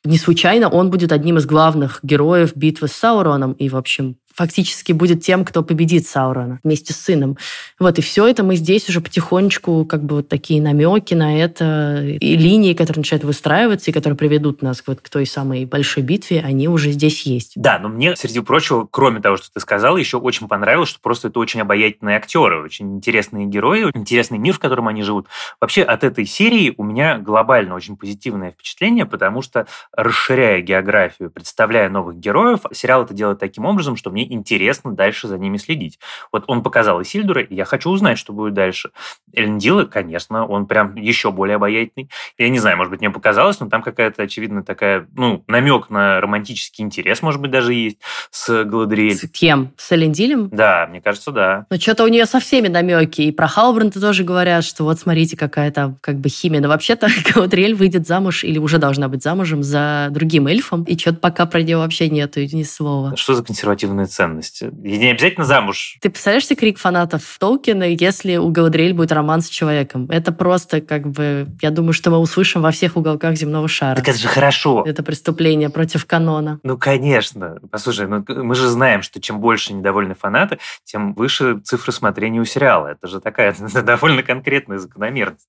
Не 0.05 0.19
случайно 0.19 0.69
он 0.69 0.91
будет 0.91 1.13
одним 1.13 1.39
из 1.39 1.47
главных 1.47 1.99
героев 2.03 2.57
битвы 2.57 2.89
с 2.89 2.93
Сауроном 2.93 3.53
и, 3.53 3.69
в 3.69 3.77
общем, 3.77 4.17
фактически 4.37 4.93
будет 4.93 5.23
тем, 5.23 5.45
кто 5.45 5.63
победит 5.63 6.07
Саурона 6.07 6.61
вместе 6.63 6.93
с 6.93 6.99
сыном. 6.99 7.39
Вот, 7.79 7.99
и 7.99 8.03
все 8.03 8.27
это 8.27 8.45
мы 8.45 8.57
здесь 8.57 8.89
уже 8.89 9.01
потихонечку, 9.01 9.87
как 9.87 10.05
бы 10.05 10.17
вот 10.17 10.29
такие 10.29 10.61
намеки 10.61 11.15
на 11.15 11.41
это, 11.41 12.03
и 12.05 12.37
линии, 12.37 12.75
которые 12.75 13.01
начинают 13.01 13.25
выстраиваться, 13.25 13.91
и 13.91 13.95
которые 13.95 14.17
приведут 14.17 14.61
нас 14.61 14.83
вот 14.87 15.01
к 15.01 15.09
той 15.09 15.27
самой 15.27 15.65
большой 15.65 16.03
битве, 16.03 16.43
они 16.45 16.69
уже 16.69 16.91
здесь 16.93 17.23
есть. 17.23 17.53
Да, 17.57 17.79
но 17.79 17.89
мне, 17.89 18.15
среди 18.15 18.41
прочего, 18.41 18.87
кроме 18.91 19.21
того, 19.21 19.39
что 19.39 19.51
ты 19.53 19.59
сказал, 19.61 19.97
еще 19.97 20.19
очень 20.19 20.49
понравилось, 20.49 20.91
что 20.91 21.01
просто 21.01 21.29
это 21.29 21.41
очень 21.41 21.63
обаятельные 21.63 22.19
актеры, 22.19 22.63
очень 22.63 22.97
интересные 22.97 23.47
герои, 23.47 23.91
интересный 23.95 24.39
мир, 24.39 24.55
в 24.55 24.59
котором 24.59 24.89
они 24.89 25.03
живут. 25.03 25.29
Вообще 25.61 25.83
от 25.83 26.05
этой 26.05 26.27
серии 26.27 26.75
у 26.77 26.85
меня 26.85 27.19
глобально 27.19 27.75
очень 27.75 27.97
позитивное 27.97 28.51
впечатление, 28.51 29.07
потому 29.07 29.41
что, 29.41 29.67
расширяя 29.93 30.61
географию, 30.61 31.31
представляя 31.31 31.89
новых 31.89 32.19
героев, 32.19 32.61
сериал 32.73 33.05
это 33.05 33.15
делает 33.15 33.39
таким 33.39 33.65
образом, 33.65 33.97
что 33.97 34.11
мне 34.11 34.26
мне 34.27 34.35
интересно 34.35 34.93
дальше 34.93 35.29
за 35.29 35.39
ними 35.39 35.57
следить. 35.57 35.99
Вот 36.33 36.45
он 36.47 36.63
показал 36.63 37.01
Исильдура, 37.03 37.43
и 37.43 37.55
я 37.55 37.65
хочу 37.65 37.91
узнать, 37.91 38.19
что 38.19 38.33
будет 38.33 38.55
дальше. 38.55 38.91
Элендила, 39.33 39.85
конечно, 39.85 40.47
он 40.47 40.67
прям 40.67 40.97
еще 40.97 41.31
более 41.31 41.57
обаятельный. 41.57 42.11
Я 42.39 42.49
не 42.49 42.59
знаю, 42.59 42.77
может 42.77 42.91
быть, 42.91 43.01
мне 43.01 43.11
показалось, 43.11 43.61
но 43.61 43.69
там 43.69 43.83
какая-то, 43.83 44.23
очевидно, 44.23 44.63
такая, 44.63 45.07
ну, 45.15 45.45
намек 45.47 45.91
на 45.91 46.21
романтический 46.21 46.85
интерес, 46.85 47.23
может 47.23 47.41
быть, 47.41 47.51
даже 47.51 47.75
есть 47.75 47.99
с 48.31 48.65
Галадриэль. 48.65 49.17
С 49.17 49.29
кем? 49.29 49.73
С 49.77 49.93
Элендилем? 49.93 50.49
Да, 50.51 50.87
мне 50.89 51.01
кажется, 51.01 51.31
да. 51.31 51.67
Ну, 51.71 51.79
что-то 51.79 52.05
у 52.05 52.09
нее 52.09 52.27
со 52.27 52.41
всеми 52.41 52.69
намеки. 52.69 53.23
И 53.23 53.33
про 53.33 53.47
Халбранта 53.47 54.01
тоже 54.01 54.25
говорят, 54.25 54.65
что 54.65 54.85
вот 54.85 54.99
смотрите, 54.99 55.37
какая 55.37 55.71
там 55.71 55.97
как 56.01 56.17
бы 56.19 56.29
химия. 56.29 56.61
Но 56.61 56.69
вообще-то 56.69 57.09
Галадриэль 57.35 57.75
выйдет 57.75 58.07
замуж 58.07 58.45
или 58.45 58.59
уже 58.59 58.79
должна 58.79 59.09
быть 59.09 59.23
замужем 59.23 59.63
за 59.63 60.09
другим 60.11 60.47
эльфом. 60.47 60.85
И 60.85 60.99
что-то 60.99 61.19
пока 61.19 61.47
про 61.47 61.63
нее 61.63 61.77
вообще 61.77 62.09
нету 62.09 62.41
ни 62.41 62.63
слова. 62.63 63.17
Что 63.17 63.35
за 63.35 63.45
консервативные 63.45 64.07
ценности? 64.17 64.73
И 64.83 64.97
не 64.97 65.11
обязательно 65.11 65.45
замуж. 65.45 65.99
Ты 66.01 66.11
представляешь 66.11 66.47
себе 66.47 66.57
крик 66.57 66.79
фанатов 66.79 67.23
Толкина, 67.39 67.85
если 67.85 68.37
у 68.37 68.49
Галадриэль 68.51 68.95
будет 68.95 69.13
роман 69.13 69.43
с 69.43 69.49
человеком? 69.49 70.09
Это 70.11 70.33
просто 70.33 70.81
как 70.81 71.09
бы... 71.09 71.49
Я 71.61 71.71
думаю, 71.71 71.93
что 71.93 72.11
мы 72.11 72.19
услышим 72.19 72.63
во 72.63 72.71
всех 72.71 72.97
уголках 72.97 73.37
земного 73.37 73.69
шара. 73.69 73.97
Так 73.97 74.09
это 74.09 74.19
же 74.19 74.29
хорошо. 74.29 74.85
Это 74.87 75.03
преступление 75.03 75.71
против 75.71 76.07
канона. 76.07 76.59
Ну, 76.63 76.79
конечно. 76.79 77.59
Послушай, 77.71 78.09
ну, 78.09 78.25
мы 78.27 78.55
же 78.55 78.69
знаем, 78.69 79.03
что 79.03 79.21
чем 79.21 79.41
больше 79.41 79.75
недовольны 79.75 80.15
фанаты, 80.15 80.59
тем 80.85 81.15
выше 81.15 81.61
цифры 81.61 81.93
смотрения 81.93 82.41
у 82.41 82.45
сериала. 82.45 82.89
Это 82.89 83.07
же 83.07 83.21
такая 83.21 83.55
довольно 83.83 84.23
конкретная 84.23 84.79
закономерность. 84.79 85.49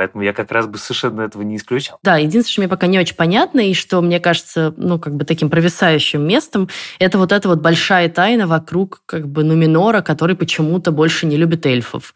Поэтому 0.00 0.24
я 0.24 0.32
как 0.32 0.50
раз 0.50 0.66
бы 0.66 0.78
совершенно 0.78 1.20
этого 1.20 1.42
не 1.42 1.58
исключал. 1.58 1.98
Да, 2.02 2.16
единственное, 2.16 2.52
что 2.52 2.60
мне 2.62 2.68
пока 2.68 2.86
не 2.86 2.98
очень 2.98 3.16
понятно, 3.16 3.60
и 3.60 3.74
что 3.74 4.00
мне 4.00 4.18
кажется, 4.18 4.72
ну, 4.78 4.98
как 4.98 5.14
бы 5.14 5.26
таким 5.26 5.50
провисающим 5.50 6.26
местом, 6.26 6.70
это 6.98 7.18
вот 7.18 7.32
эта 7.32 7.48
вот 7.48 7.60
большая 7.60 8.08
тайна 8.08 8.46
вокруг 8.46 9.02
как 9.04 9.28
бы 9.28 9.44
Нуминора, 9.44 10.00
который 10.00 10.36
почему-то 10.36 10.90
больше 10.90 11.26
не 11.26 11.36
любит 11.36 11.66
эльфов. 11.66 12.14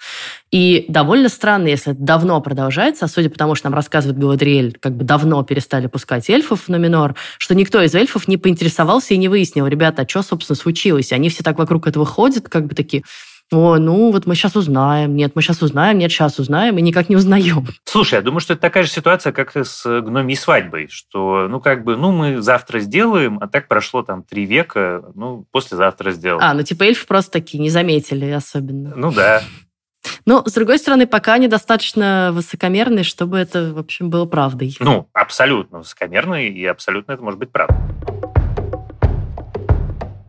И 0.51 0.87
довольно 0.89 1.29
странно, 1.29 1.67
если 1.67 1.93
это 1.93 2.01
давно 2.01 2.41
продолжается, 2.41 3.05
а 3.05 3.09
судя 3.09 3.29
по 3.29 3.37
тому, 3.37 3.55
что 3.55 3.67
нам 3.69 3.75
рассказывает 3.75 4.19
Галадриэль, 4.19 4.79
как 4.81 4.97
бы 4.97 5.05
давно 5.05 5.43
перестали 5.43 5.87
пускать 5.87 6.31
эльфов 6.31 6.63
в 6.63 6.69
Нуминор, 6.71 7.17
что 7.37 7.55
никто 7.55 7.83
из 7.83 7.95
эльфов 7.95 8.29
не 8.29 8.39
поинтересовался 8.39 9.13
и 9.13 9.19
не 9.19 9.29
выяснил, 9.29 9.67
ребята, 9.67 10.03
а 10.03 10.09
что, 10.09 10.23
собственно, 10.23 10.57
случилось? 10.57 11.13
И 11.13 11.15
они 11.15 11.29
все 11.29 11.43
так 11.43 11.59
вокруг 11.59 11.87
этого 11.87 12.07
ходят, 12.07 12.49
как 12.49 12.65
бы 12.65 12.75
такие, 12.75 13.05
о, 13.53 13.77
ну 13.77 14.11
вот 14.11 14.27
мы 14.27 14.35
сейчас 14.35 14.57
узнаем, 14.57 15.15
нет, 15.15 15.33
мы 15.35 15.43
сейчас 15.43 15.63
узнаем, 15.63 15.99
нет, 15.99 16.11
сейчас 16.11 16.39
узнаем, 16.39 16.79
и 16.79 16.83
никак 16.83 17.09
не 17.09 17.17
узнаем. 17.17 17.67
Слушай, 17.85 18.15
я 18.15 18.23
думаю, 18.23 18.41
что 18.41 18.55
это 18.55 18.63
такая 18.63 18.85
же 18.85 18.91
ситуация, 18.91 19.33
как 19.33 19.57
и 19.57 19.65
с 19.65 19.85
гномией 20.01 20.37
свадьбой, 20.37 20.89
что, 20.89 21.47
ну, 21.49 21.61
как 21.61 21.85
бы, 21.85 21.97
ну, 21.97 22.11
мы 22.11 22.41
завтра 22.41 22.81
сделаем, 22.81 23.39
а 23.41 23.49
так 23.49 23.69
прошло 23.69 24.03
там 24.03 24.23
три 24.23 24.47
века, 24.47 25.05
ну, 25.15 25.47
послезавтра 25.53 26.11
сделаем. 26.13 26.41
А, 26.43 26.55
ну, 26.55 26.63
типа 26.63 26.85
эльфы 26.85 27.07
просто 27.07 27.33
такие 27.33 27.61
не 27.61 27.71
заметили 27.71 28.31
особенно. 28.31 28.95
Ну, 28.97 29.13
да. 29.13 29.43
Но, 30.27 30.43
с 30.47 30.53
другой 30.53 30.79
стороны, 30.79 31.07
пока 31.07 31.35
они 31.35 31.49
достаточно 31.49 32.31
высокомерные, 32.33 33.05
чтобы 33.05 33.39
это, 33.39 33.73
в 33.73 33.79
общем, 33.79 34.11
было 34.11 34.25
правдой. 34.25 34.77
Ну, 34.81 35.09
абсолютно 35.13 35.79
высокомерные, 35.79 36.51
и 36.51 36.65
абсолютно 36.65 37.13
это 37.13 37.23
может 37.23 37.39
быть 37.39 37.51
правдой. 37.51 37.79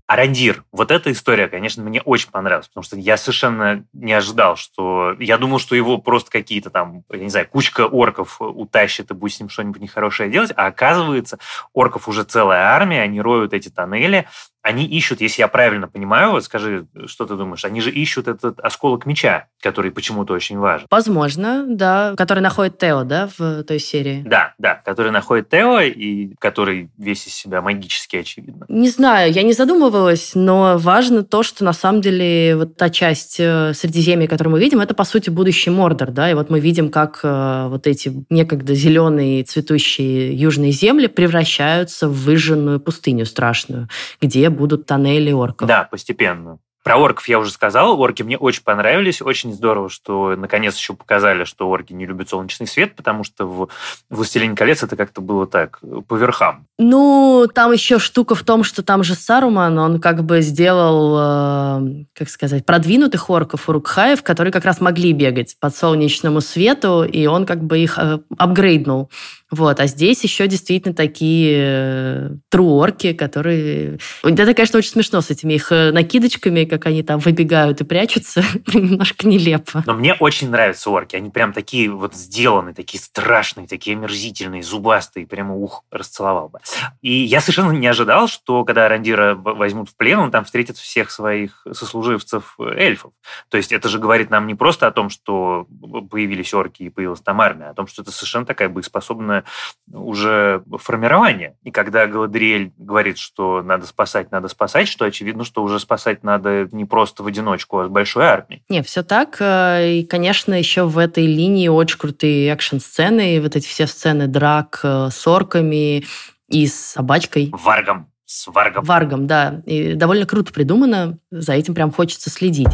Арандир. 0.07 0.63
Вот 0.71 0.91
эта 0.91 1.11
история, 1.11 1.47
конечно, 1.47 1.83
мне 1.83 1.99
очень 2.01 2.29
понравилась, 2.29 2.67
потому 2.67 2.83
что 2.83 2.95
я 2.95 3.17
совершенно 3.17 3.85
не 3.93 4.13
ожидал, 4.13 4.55
что... 4.55 5.15
Я 5.19 5.39
думал, 5.39 5.57
что 5.57 5.75
его 5.75 5.97
просто 5.97 6.29
какие-то 6.29 6.69
там, 6.69 7.03
я 7.11 7.19
не 7.19 7.29
знаю, 7.29 7.47
кучка 7.49 7.87
орков 7.87 8.37
утащит 8.39 9.09
и 9.09 9.13
будет 9.15 9.33
с 9.33 9.39
ним 9.39 9.49
что-нибудь 9.49 9.81
нехорошее 9.81 10.29
делать, 10.29 10.51
а 10.55 10.67
оказывается, 10.67 11.39
орков 11.73 12.07
уже 12.07 12.23
целая 12.23 12.65
армия, 12.67 13.01
они 13.01 13.19
роют 13.19 13.53
эти 13.53 13.69
тоннели, 13.69 14.27
они 14.65 14.85
ищут, 14.85 15.21
если 15.21 15.43
я 15.43 15.47
правильно 15.47 15.87
понимаю, 15.87 16.31
вот 16.31 16.43
скажи, 16.43 16.87
что 17.05 17.27
ты 17.27 17.35
думаешь, 17.35 17.63
они 17.65 17.81
же 17.81 17.91
ищут 17.91 18.27
этот 18.27 18.59
осколок 18.59 19.05
меча, 19.05 19.45
который 19.61 19.91
почему-то 19.91 20.33
очень 20.33 20.57
важен. 20.57 20.87
Возможно, 20.89 21.65
да, 21.69 22.15
который 22.17 22.39
находит 22.39 22.79
Тео, 22.79 23.03
да, 23.03 23.29
в 23.37 23.63
той 23.63 23.77
серии. 23.77 24.23
Да, 24.25 24.55
да, 24.57 24.81
который 24.83 25.11
находит 25.11 25.49
Тео 25.49 25.81
и 25.81 26.33
который 26.39 26.89
весь 26.97 27.27
из 27.27 27.35
себя 27.35 27.61
магически 27.61 28.15
очевидно. 28.15 28.65
Не 28.67 28.89
знаю, 28.89 29.31
я 29.31 29.43
не 29.43 29.53
задумывалась, 29.53 30.31
но 30.33 30.79
важно 30.79 31.23
то, 31.23 31.43
что 31.43 31.63
на 31.63 31.73
самом 31.73 32.01
деле 32.01 32.55
вот 32.57 32.75
та 32.75 32.89
часть 32.89 33.39
э, 33.39 33.71
Средиземья, 33.75 34.27
которую 34.27 34.53
мы 34.53 34.59
видим, 34.59 34.81
это 34.81 34.95
по 34.95 35.03
сути 35.03 35.29
будущий 35.29 35.69
Мордор, 35.69 36.09
да, 36.09 36.31
и 36.31 36.33
вот 36.33 36.49
мы 36.49 36.59
видим, 36.59 36.89
как 36.89 37.19
э, 37.21 37.67
вот 37.69 37.85
эти 37.85 38.25
некогда 38.31 38.73
зеленые 38.73 39.43
цветущие 39.43 40.33
южные 40.33 40.71
земли 40.71 41.05
превращаются 41.05 42.09
в 42.09 42.15
выжженную 42.15 42.79
пустыню 42.79 43.27
страшную, 43.27 43.89
где 44.19 44.49
будут 44.55 44.85
тоннели 44.85 45.31
орков. 45.31 45.67
Да, 45.67 45.83
постепенно. 45.83 46.59
Про 46.85 46.97
орков 46.97 47.27
я 47.27 47.39
уже 47.39 47.49
сказал. 47.49 47.99
Орки 47.99 48.21
мне 48.21 48.37
очень 48.37 48.61
понравились. 48.61 49.19
Очень 49.19 49.51
здорово, 49.55 49.89
что 49.89 50.35
наконец 50.35 50.77
еще 50.77 50.93
показали, 50.93 51.43
что 51.43 51.67
орки 51.67 51.93
не 51.93 52.05
любят 52.05 52.29
солнечный 52.29 52.67
свет, 52.67 52.95
потому 52.95 53.23
что 53.23 53.47
в 53.47 53.69
«Властелине 54.11 54.55
колец» 54.55 54.83
это 54.83 54.95
как-то 54.95 55.19
было 55.19 55.47
так, 55.47 55.79
по 56.07 56.15
верхам. 56.15 56.67
Ну, 56.77 57.47
там 57.51 57.71
еще 57.71 57.97
штука 57.97 58.35
в 58.35 58.43
том, 58.43 58.63
что 58.63 58.83
там 58.83 59.03
же 59.03 59.15
Саруман, 59.15 59.79
он 59.79 59.99
как 59.99 60.23
бы 60.23 60.41
сделал, 60.41 61.81
э, 61.81 62.05
как 62.13 62.29
сказать, 62.29 62.63
продвинутых 62.67 63.31
орков, 63.31 63.67
урукхаев, 63.67 64.21
которые 64.21 64.51
как 64.53 64.65
раз 64.65 64.79
могли 64.79 65.11
бегать 65.11 65.55
под 65.59 65.75
солнечному 65.75 66.39
свету, 66.39 67.03
и 67.03 67.25
он 67.25 67.47
как 67.47 67.63
бы 67.63 67.79
их 67.79 67.97
э, 67.97 68.19
апгрейднул. 68.37 69.09
Вот. 69.51 69.79
А 69.79 69.87
здесь 69.87 70.23
еще 70.23 70.47
действительно 70.47 70.93
такие 70.93 71.55
э, 71.57 72.29
труорки, 72.49 73.13
которые... 73.13 73.99
Это, 74.23 74.53
конечно, 74.53 74.79
очень 74.79 74.91
смешно 74.91 75.21
с 75.21 75.29
этими 75.29 75.53
их 75.53 75.71
э, 75.71 75.91
накидочками, 75.91 76.65
как 76.77 76.87
они 76.87 77.03
там 77.03 77.19
выбегают 77.19 77.81
и 77.81 77.83
прячутся. 77.83 78.43
Немножко 78.73 79.27
нелепо. 79.27 79.83
Но 79.85 79.93
мне 79.93 80.13
очень 80.13 80.49
нравятся 80.49 80.89
орки. 80.89 81.15
Они 81.15 81.29
прям 81.29 81.53
такие 81.53 81.89
вот 81.89 82.15
сделаны, 82.15 82.73
такие 82.73 83.01
страшные, 83.01 83.67
такие 83.67 83.95
омерзительные, 83.95 84.63
зубастые. 84.63 85.27
Прямо 85.27 85.55
ух, 85.55 85.83
расцеловал 85.91 86.49
бы. 86.49 86.59
И 87.01 87.11
я 87.11 87.41
совершенно 87.41 87.71
не 87.71 87.87
ожидал, 87.87 88.27
что 88.27 88.63
когда 88.65 88.89
Рандира 88.89 89.35
возьмут 89.35 89.89
в 89.89 89.95
плен, 89.95 90.19
он 90.19 90.31
там 90.31 90.45
встретит 90.45 90.77
всех 90.77 91.11
своих 91.11 91.65
сослуживцев 91.71 92.55
э, 92.59 92.73
эльфов. 92.75 93.13
То 93.49 93.57
есть 93.57 93.71
это 93.71 93.89
же 93.89 93.99
говорит 93.99 94.29
нам 94.29 94.47
не 94.47 94.55
просто 94.55 94.87
о 94.87 94.91
том, 94.91 95.09
что 95.09 95.67
появились 96.09 96.53
орки 96.53 96.83
и 96.83 96.89
появилась 96.89 97.21
там 97.21 97.41
армия, 97.41 97.67
а 97.67 97.69
о 97.71 97.73
том, 97.73 97.87
что 97.87 98.01
это 98.01 98.11
совершенно 98.11 98.45
такая 98.45 98.69
боеспособная 98.69 99.43
уже 99.91 100.63
формирование. 100.77 101.57
И 101.63 101.71
когда 101.71 102.07
Галадриэль 102.07 102.73
говорит, 102.77 103.17
что 103.17 103.61
надо 103.61 103.85
спасать, 103.85 104.31
надо 104.31 104.47
спасать, 104.47 104.87
что 104.87 105.05
очевидно, 105.05 105.43
что 105.43 105.63
уже 105.63 105.79
спасать 105.79 106.23
надо 106.23 106.64
не 106.71 106.85
просто 106.85 107.23
в 107.23 107.27
одиночку, 107.27 107.79
а 107.79 107.85
с 107.85 107.89
большой 107.89 108.25
армией. 108.25 108.63
Не, 108.69 108.81
все 108.83 109.03
так. 109.03 109.37
Э, 109.39 109.99
и, 109.99 110.05
конечно, 110.05 110.53
еще 110.53 110.83
в 110.83 110.97
этой 110.97 111.25
линии 111.25 111.67
очень 111.67 111.97
крутые 111.97 112.49
экшн-сцены, 112.49 113.39
вот 113.41 113.55
эти 113.55 113.67
все 113.67 113.87
сцены 113.87 114.27
драк 114.27 114.79
э, 114.83 115.09
с 115.11 115.27
орками 115.27 116.05
и 116.47 116.67
с 116.67 116.75
собачкой. 116.75 117.51
Варгом. 117.51 118.09
С 118.25 118.47
Варгом. 118.47 118.83
Варгом, 118.83 119.27
да. 119.27 119.61
И 119.65 119.93
довольно 119.93 120.25
круто 120.25 120.51
придумано. 120.51 121.19
За 121.31 121.53
этим 121.53 121.75
прям 121.75 121.91
хочется 121.91 122.29
следить. 122.29 122.67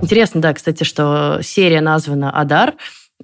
Интересно, 0.00 0.40
да, 0.40 0.52
кстати, 0.52 0.82
что 0.82 1.38
серия 1.42 1.80
названа 1.80 2.32
«Адар», 2.32 2.74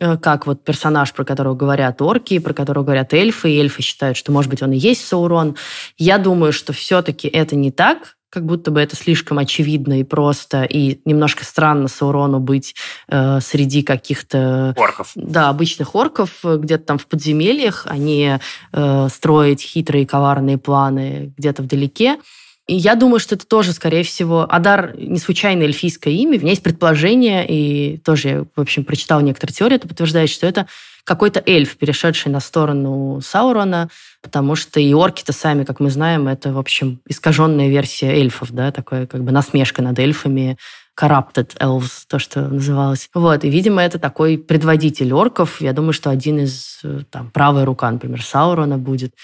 Э, 0.00 0.16
как 0.16 0.46
вот 0.46 0.64
персонаж, 0.64 1.12
про 1.12 1.24
которого 1.24 1.54
говорят 1.54 2.00
орки, 2.00 2.38
про 2.38 2.52
которого 2.52 2.84
говорят 2.84 3.12
эльфы, 3.14 3.50
и 3.50 3.58
эльфы 3.58 3.82
считают, 3.82 4.16
что, 4.16 4.32
может 4.32 4.50
быть, 4.50 4.62
он 4.62 4.72
и 4.72 4.76
есть 4.76 5.06
Саурон. 5.06 5.56
Я 5.96 6.18
думаю, 6.18 6.52
что 6.52 6.72
все-таки 6.72 7.26
это 7.28 7.56
не 7.56 7.72
так, 7.72 8.16
как 8.30 8.44
будто 8.44 8.70
бы 8.70 8.80
это 8.80 8.96
слишком 8.96 9.38
очевидно 9.38 10.00
и 10.00 10.04
просто, 10.04 10.64
и 10.64 11.00
немножко 11.04 11.44
странно 11.44 11.88
Саурону 11.88 12.40
быть 12.40 12.74
э, 13.08 13.40
среди 13.40 13.82
каких-то... 13.82 14.74
Орков. 14.76 15.12
Да, 15.14 15.48
обычных 15.48 15.94
орков, 15.94 16.40
где-то 16.42 16.84
там 16.84 16.98
в 16.98 17.06
подземельях, 17.06 17.86
а 17.88 17.96
не 17.96 18.40
э, 18.72 19.08
строить 19.10 19.62
хитрые 19.62 20.06
коварные 20.06 20.58
планы 20.58 21.32
где-то 21.36 21.62
вдалеке. 21.62 22.18
И 22.66 22.74
я 22.74 22.96
думаю, 22.96 23.18
что 23.18 23.34
это 23.34 23.46
тоже, 23.46 23.72
скорее 23.72 24.02
всего, 24.02 24.46
Адар 24.48 24.94
не 24.98 25.18
случайно 25.18 25.62
эльфийское 25.62 26.12
имя. 26.12 26.36
У 26.36 26.40
меня 26.42 26.50
есть 26.50 26.62
предположение, 26.62 27.46
и 27.48 27.96
тоже 27.96 28.28
я, 28.28 28.44
в 28.54 28.60
общем, 28.60 28.84
прочитал 28.84 29.22
некоторые 29.22 29.54
теории, 29.54 29.76
это 29.76 29.88
подтверждает, 29.88 30.28
что 30.28 30.46
это 30.46 30.66
какой-то 31.08 31.42
эльф, 31.46 31.78
перешедший 31.78 32.30
на 32.30 32.38
сторону 32.38 33.20
Саурона, 33.24 33.88
потому 34.22 34.56
что 34.56 34.78
и 34.78 34.92
орки-то 34.92 35.32
сами, 35.32 35.64
как 35.64 35.80
мы 35.80 35.90
знаем, 35.90 36.28
это, 36.28 36.52
в 36.52 36.58
общем, 36.58 37.00
искаженная 37.08 37.68
версия 37.68 38.08
эльфов, 38.08 38.52
да, 38.52 38.70
такое 38.72 39.06
как 39.06 39.24
бы 39.24 39.32
насмешка 39.32 39.80
над 39.80 39.98
эльфами, 39.98 40.58
corrupted 41.00 41.56
elves, 41.60 42.02
то, 42.08 42.18
что 42.18 42.42
называлось. 42.42 43.08
Вот, 43.14 43.42
и, 43.44 43.48
видимо, 43.48 43.80
это 43.82 43.98
такой 43.98 44.36
предводитель 44.36 45.14
орков. 45.14 45.62
Я 45.62 45.72
думаю, 45.72 45.94
что 45.94 46.10
один 46.10 46.40
из, 46.40 46.80
э, 46.84 47.00
там, 47.10 47.30
правая 47.30 47.64
рука, 47.64 47.90
например, 47.90 48.22
Саурона 48.22 48.76
будет. 48.76 49.14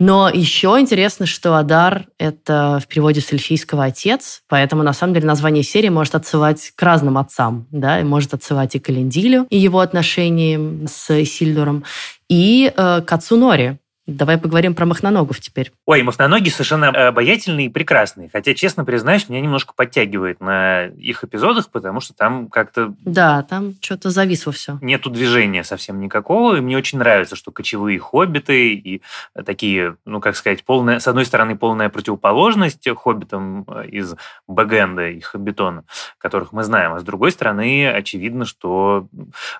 Но 0.00 0.28
еще 0.28 0.76
интересно, 0.80 1.24
что 1.24 1.56
Адар— 1.56 2.08
это 2.18 2.80
в 2.82 2.88
переводе 2.88 3.20
с 3.20 3.32
эльфийского 3.32 3.84
«отец», 3.84 4.42
поэтому, 4.48 4.82
на 4.82 4.92
самом 4.92 5.14
деле, 5.14 5.26
название 5.26 5.62
серии 5.62 5.88
может 5.88 6.16
отсылать 6.16 6.72
к 6.74 6.82
разным 6.82 7.16
отцам, 7.16 7.68
да, 7.70 8.00
и 8.00 8.04
может 8.04 8.34
отсылать 8.34 8.74
и 8.74 8.80
к 8.80 8.90
Элендилю, 8.90 9.46
и 9.50 9.56
его 9.56 9.78
отношениям 9.78 10.86
с 10.88 11.24
Сильдуром, 11.24 11.84
и 12.28 12.72
э, 12.76 13.02
к 13.02 13.12
отцу 13.12 13.36
Нори, 13.36 13.78
Давай 14.06 14.38
поговорим 14.38 14.74
про 14.74 14.86
махноногов 14.86 15.40
теперь. 15.40 15.72
Ой, 15.86 16.02
махноноги 16.02 16.50
совершенно 16.50 17.08
обаятельные 17.08 17.66
и 17.66 17.70
прекрасные. 17.70 18.28
Хотя, 18.30 18.54
честно 18.54 18.84
признаюсь, 18.84 19.28
меня 19.28 19.40
немножко 19.40 19.72
подтягивает 19.74 20.40
на 20.40 20.86
их 20.86 21.24
эпизодах, 21.24 21.70
потому 21.70 22.00
что 22.00 22.14
там 22.14 22.48
как-то... 22.48 22.94
Да, 23.00 23.42
там 23.42 23.74
что-то 23.80 24.10
зависло 24.10 24.52
все. 24.52 24.78
Нету 24.82 25.10
движения 25.10 25.64
совсем 25.64 26.00
никакого. 26.00 26.56
И 26.56 26.60
мне 26.60 26.76
очень 26.76 26.98
нравится, 26.98 27.34
что 27.34 27.50
кочевые 27.50 27.98
хоббиты 27.98 28.74
и 28.74 29.02
такие, 29.46 29.96
ну, 30.04 30.20
как 30.20 30.36
сказать, 30.36 30.64
полная, 30.64 30.98
с 30.98 31.08
одной 31.08 31.24
стороны, 31.24 31.56
полная 31.56 31.88
противоположность 31.88 32.86
хоббитам 32.94 33.62
из 33.84 34.14
Бэгенда 34.46 35.08
и 35.08 35.20
Хоббитона, 35.20 35.84
которых 36.18 36.52
мы 36.52 36.62
знаем, 36.64 36.92
а 36.92 37.00
с 37.00 37.02
другой 37.02 37.32
стороны, 37.32 37.88
очевидно, 37.88 38.44
что 38.44 39.08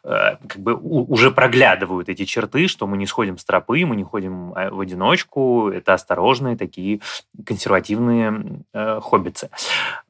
э, 0.02 0.36
как 0.46 0.58
бы 0.58 0.74
уже 0.74 1.30
проглядывают 1.30 2.08
эти 2.08 2.24
черты, 2.24 2.68
что 2.68 2.86
мы 2.86 2.96
не 2.96 3.06
сходим 3.06 3.38
с 3.38 3.44
тропы, 3.44 3.84
мы 3.86 3.96
не 3.96 4.04
ходим 4.04 4.33
а, 4.54 4.70
в 4.70 4.80
одиночку. 4.80 5.70
Это 5.70 5.94
осторожные 5.94 6.56
такие 6.56 7.00
консервативные 7.44 8.62
э, 8.72 9.00
хоббицы. 9.00 9.50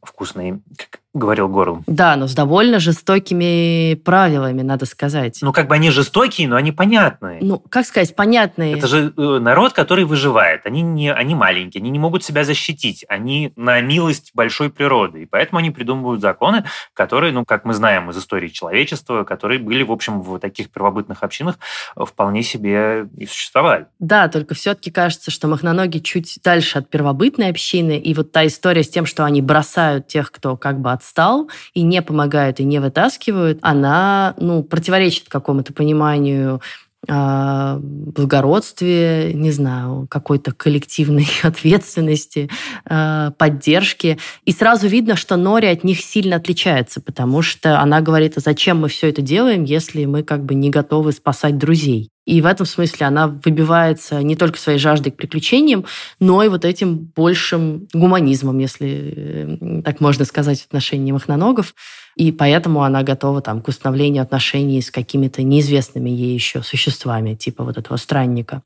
Вкусные, 0.04 0.60
как 0.76 1.00
говорил 1.14 1.48
Горл. 1.48 1.82
Да, 1.86 2.16
но 2.16 2.26
с 2.26 2.34
довольно 2.34 2.80
жестокими 2.80 3.94
правилами, 3.94 4.62
надо 4.62 4.84
сказать. 4.84 5.38
Ну, 5.42 5.52
как 5.52 5.68
бы 5.68 5.76
они 5.76 5.90
жестокие, 5.90 6.48
но 6.48 6.56
они 6.56 6.72
понятные. 6.72 7.38
Ну, 7.40 7.60
как 7.60 7.86
сказать, 7.86 8.16
понятные. 8.16 8.76
Это 8.76 8.88
же 8.88 9.14
э, 9.16 9.38
народ, 9.38 9.72
который 9.72 10.04
выживает. 10.04 10.66
Они, 10.66 10.82
не, 10.82 11.12
они 11.12 11.36
маленькие, 11.36 11.80
они 11.80 11.90
не 11.90 12.00
могут 12.00 12.24
себя 12.24 12.42
защитить. 12.44 13.04
Они 13.08 13.52
на 13.54 13.80
милость 13.80 14.32
большой 14.34 14.70
природы. 14.70 15.22
И 15.22 15.26
поэтому 15.26 15.60
они 15.60 15.70
придумывают 15.70 16.20
законы, 16.20 16.64
которые, 16.94 17.32
ну, 17.32 17.44
как 17.44 17.64
мы 17.64 17.74
знаем 17.74 18.10
из 18.10 18.18
истории 18.18 18.48
человечества, 18.48 19.22
которые 19.22 19.60
были, 19.60 19.84
в 19.84 19.92
общем, 19.92 20.20
в 20.20 20.40
таких 20.40 20.70
первобытных 20.70 21.22
общинах 21.22 21.58
вполне 21.96 22.42
себе 22.42 23.06
и 23.16 23.26
существовали. 23.26 23.86
Да, 24.00 24.26
только 24.28 24.54
все-таки 24.54 24.90
кажется, 24.90 25.30
что 25.30 25.46
махноноги 25.46 25.98
чуть 25.98 26.40
дальше 26.42 26.78
от 26.78 26.90
первобытной 26.90 27.50
общины. 27.50 27.98
И 27.98 28.14
вот 28.14 28.32
та 28.32 28.44
история 28.46 28.82
с 28.82 28.88
тем, 28.88 29.06
что 29.06 29.24
они 29.24 29.40
бросают 29.42 29.93
тех, 30.00 30.32
кто 30.32 30.56
как 30.56 30.80
бы 30.80 30.92
от 30.92 31.04
отстал 31.04 31.50
и 31.74 31.82
не 31.82 32.02
помогают, 32.02 32.60
и 32.60 32.64
не 32.64 32.78
вытаскивают, 32.80 33.58
она 33.62 34.34
ну, 34.38 34.62
противоречит 34.62 35.28
какому-то 35.28 35.72
пониманию 35.72 36.60
а, 37.06 37.78
благородстве, 37.82 39.32
не 39.34 39.50
знаю, 39.50 40.06
какой-то 40.08 40.52
коллективной 40.52 41.28
ответственности, 41.42 42.48
а, 42.86 43.32
поддержки. 43.32 44.18
И 44.46 44.52
сразу 44.52 44.88
видно, 44.88 45.14
что 45.14 45.36
Нори 45.36 45.68
от 45.68 45.84
них 45.84 46.00
сильно 46.00 46.36
отличается, 46.36 47.02
потому 47.02 47.42
что 47.42 47.80
она 47.80 48.00
говорит, 48.00 48.38
а 48.38 48.40
зачем 48.40 48.80
мы 48.80 48.88
все 48.88 49.10
это 49.10 49.20
делаем, 49.20 49.64
если 49.64 50.06
мы 50.06 50.22
как 50.22 50.44
бы 50.44 50.54
не 50.54 50.70
готовы 50.70 51.12
спасать 51.12 51.58
друзей. 51.58 52.13
И 52.24 52.40
в 52.40 52.46
этом 52.46 52.64
смысле 52.64 53.06
она 53.06 53.28
выбивается 53.28 54.22
не 54.22 54.34
только 54.34 54.58
своей 54.58 54.78
жаждой 54.78 55.12
к 55.12 55.16
приключениям, 55.16 55.84
но 56.20 56.42
и 56.42 56.48
вот 56.48 56.64
этим 56.64 56.96
большим 56.96 57.86
гуманизмом, 57.92 58.58
если 58.58 59.14
э, 59.16 59.82
так 59.82 60.00
можно 60.00 60.24
сказать, 60.24 60.60
в 60.60 60.66
отношении 60.66 61.12
махноногов. 61.12 61.74
И 62.16 62.32
поэтому 62.32 62.82
она 62.82 63.02
готова 63.02 63.42
там, 63.42 63.60
к 63.60 63.68
установлению 63.68 64.22
отношений 64.22 64.80
с 64.80 64.90
какими-то 64.90 65.42
неизвестными 65.42 66.08
ей 66.10 66.34
еще 66.34 66.62
существами, 66.62 67.34
типа 67.34 67.64
вот 67.64 67.76
этого 67.76 67.96
странника. 67.96 68.62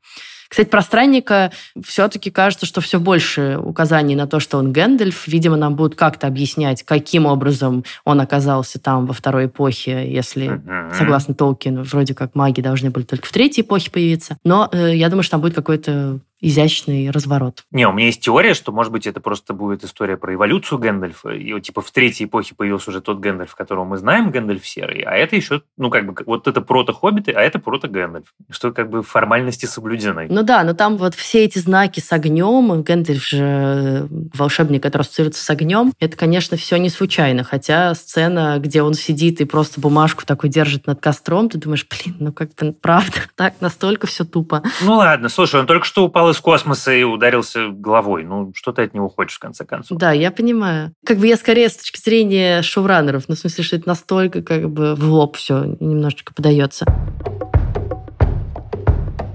Кстати, 0.49 0.69
про 0.69 0.83
странника 0.83 1.53
все-таки 1.83 2.31
кажется, 2.31 2.67
что 2.67 2.81
все 2.81 2.99
больше 2.99 3.59
указаний 3.63 4.17
на 4.17 4.27
то, 4.27 4.41
что 4.41 4.59
он 4.59 4.73
Гэндальф. 4.73 5.29
Видимо, 5.29 5.57
нам 5.57 5.77
будут 5.77 5.95
как-то 5.95 6.27
объяснять, 6.27 6.83
каким 6.83 7.27
образом 7.27 7.85
он 8.05 8.21
оказался 8.21 8.79
там 8.79 9.07
во 9.07 9.13
второй 9.13 9.47
эпохе, 9.47 10.11
если, 10.11 10.61
согласно 10.95 11.35
Толкину, 11.35 11.83
вроде 11.83 12.15
как 12.15 12.35
маги 12.35 12.61
должны 12.61 12.91
были 12.91 13.05
только 13.05 13.27
в 13.27 13.33
третьей 13.33 13.63
эпохе 13.63 13.91
появиться. 13.91 14.39
Но 14.45 14.69
э, 14.73 14.97
я 14.97 15.09
думаю, 15.09 15.23
что 15.23 15.33
там 15.33 15.43
будет 15.43 15.55
какой-то 15.55 16.21
изящный 16.41 17.11
разворот. 17.11 17.65
Не, 17.71 17.87
у 17.89 17.93
меня 17.93 18.07
есть 18.07 18.21
теория, 18.21 18.55
что, 18.55 18.73
может 18.73 18.93
быть, 18.93 19.07
это 19.07 19.21
просто 19.21 19.55
будет 19.55 19.85
история 19.85 20.17
про 20.17 20.35
эволюцию 20.35 20.79
Гэндальфа. 20.79 21.31
И 21.31 21.61
типа, 21.61 21.81
в 21.81 21.91
третьей 21.91 22.27
эпохе 22.27 22.55
появился 22.55 22.91
уже 22.91 23.01
тот 23.01 23.21
Гэндальф, 23.21 23.55
которого 23.55 23.85
мы 23.85 23.99
знаем, 23.99 24.31
Гэндальф 24.31 24.67
серый, 24.67 25.01
а 25.03 25.15
это 25.15 25.37
еще, 25.37 25.63
ну, 25.77 25.91
как 25.91 26.07
бы, 26.07 26.15
вот 26.27 26.47
это 26.47 26.61
прото-хоббиты, 26.61 27.33
а 27.33 27.41
это 27.41 27.59
прото-Гэндальф. 27.59 28.27
Что, 28.51 28.73
как 28.73 28.91
бы, 28.91 29.03
формальности 29.03 29.67
соблюдены. 29.67 30.27
Ну 30.29 30.43
да, 30.43 30.63
но 30.65 30.75
там 30.75 30.97
вот 30.97 31.15
все 31.15 31.45
эти 31.45 31.59
знаки 31.59 32.01
с 32.01 32.13
огнем, 32.13 32.83
Гэндальф 32.83 33.27
же 33.27 34.09
волшебник, 34.35 34.83
который 34.83 35.03
ассоциируется 35.03 35.45
с 35.45 35.51
огнем, 35.51 35.93
это, 35.99 36.17
конечно, 36.17 36.57
все 36.57 36.77
не 36.77 36.91
случайно. 36.91 37.45
Хотя 37.45 37.95
сцена, 37.95 38.59
где 38.59 38.83
он 38.83 38.95
сидит 38.95 39.41
и 39.41 39.45
просто 39.45 39.81
бумажку 39.81 40.25
такой 40.25 40.51
держит 40.51 40.87
над 40.87 41.01
костром, 41.01 41.49
ты 41.49 41.59
думаешь, 41.59 41.87
блин, 41.89 42.17
ну 42.21 42.33
как 42.33 42.55
бы 42.55 42.73
правда, 42.73 43.19
так 43.35 43.55
настолько 43.61 44.07
все 44.07 44.25
тупо. 44.25 44.63
Ну 44.83 44.97
ладно, 44.97 45.29
слушай, 45.29 45.61
он 45.61 45.67
только 45.67 45.87
что 45.87 46.05
упал 46.05 46.28
упал 46.29 46.31
из 46.31 46.41
космоса 46.41 46.93
и 46.93 47.03
ударился 47.03 47.69
головой. 47.69 48.25
Ну, 48.25 48.53
что 48.55 48.73
ты 48.73 48.83
от 48.83 48.95
него 48.95 49.09
хочешь, 49.09 49.37
в 49.37 49.41
конце 49.41 49.65
концов? 49.65 49.99
Да, 49.99 50.13
я 50.13 50.31
понимаю. 50.31 50.93
Как 51.05 51.19
бы 51.19 51.27
я 51.27 51.37
скорее 51.37 51.69
с 51.69 51.77
точки 51.77 52.01
зрения 52.01 52.63
шоураннеров, 52.63 53.25
ну, 53.29 53.35
в 53.35 53.39
смысле, 53.39 53.65
что 53.65 53.77
это 53.77 53.89
настолько 53.89 54.43
как 54.43 54.69
бы 54.71 54.95
в 54.95 55.05
лоб 55.05 55.37
все 55.37 55.77
немножечко 55.81 56.35
подается. 56.35 56.85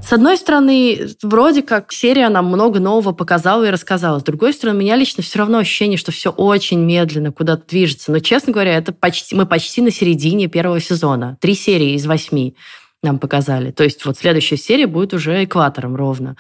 С 0.06 0.12
одной 0.12 0.38
стороны, 0.38 1.08
вроде 1.24 1.62
как 1.62 1.94
серия 1.94 2.28
нам 2.30 2.48
много 2.48 2.80
нового 2.80 3.14
показала 3.14 3.64
и 3.64 3.70
рассказала. 3.70 4.20
С 4.20 4.24
другой 4.24 4.54
стороны, 4.54 4.78
у 4.78 4.82
меня 4.82 4.98
лично 4.98 5.24
все 5.24 5.40
равно 5.40 5.60
ощущение, 5.60 5.98
что 5.98 6.12
все 6.12 6.30
очень 6.30 6.80
медленно 6.80 7.32
куда-то 7.32 7.64
движется. 7.68 8.12
Но, 8.12 8.20
честно 8.20 8.52
говоря, 8.52 8.78
это 8.78 8.92
почти, 8.92 9.34
мы 9.34 9.46
почти 9.46 9.82
на 9.82 9.92
середине 9.92 10.48
первого 10.48 10.82
сезона. 10.82 11.38
Три 11.40 11.56
серии 11.56 11.94
из 11.94 12.06
восьми 12.06 12.56
нам 13.02 13.18
показали. 13.18 13.72
То 13.72 13.84
есть 13.84 14.06
вот 14.06 14.18
следующая 14.18 14.58
серия 14.58 14.88
будет 14.88 15.14
уже 15.14 15.44
экватором 15.44 15.96
ровно. 15.96 16.36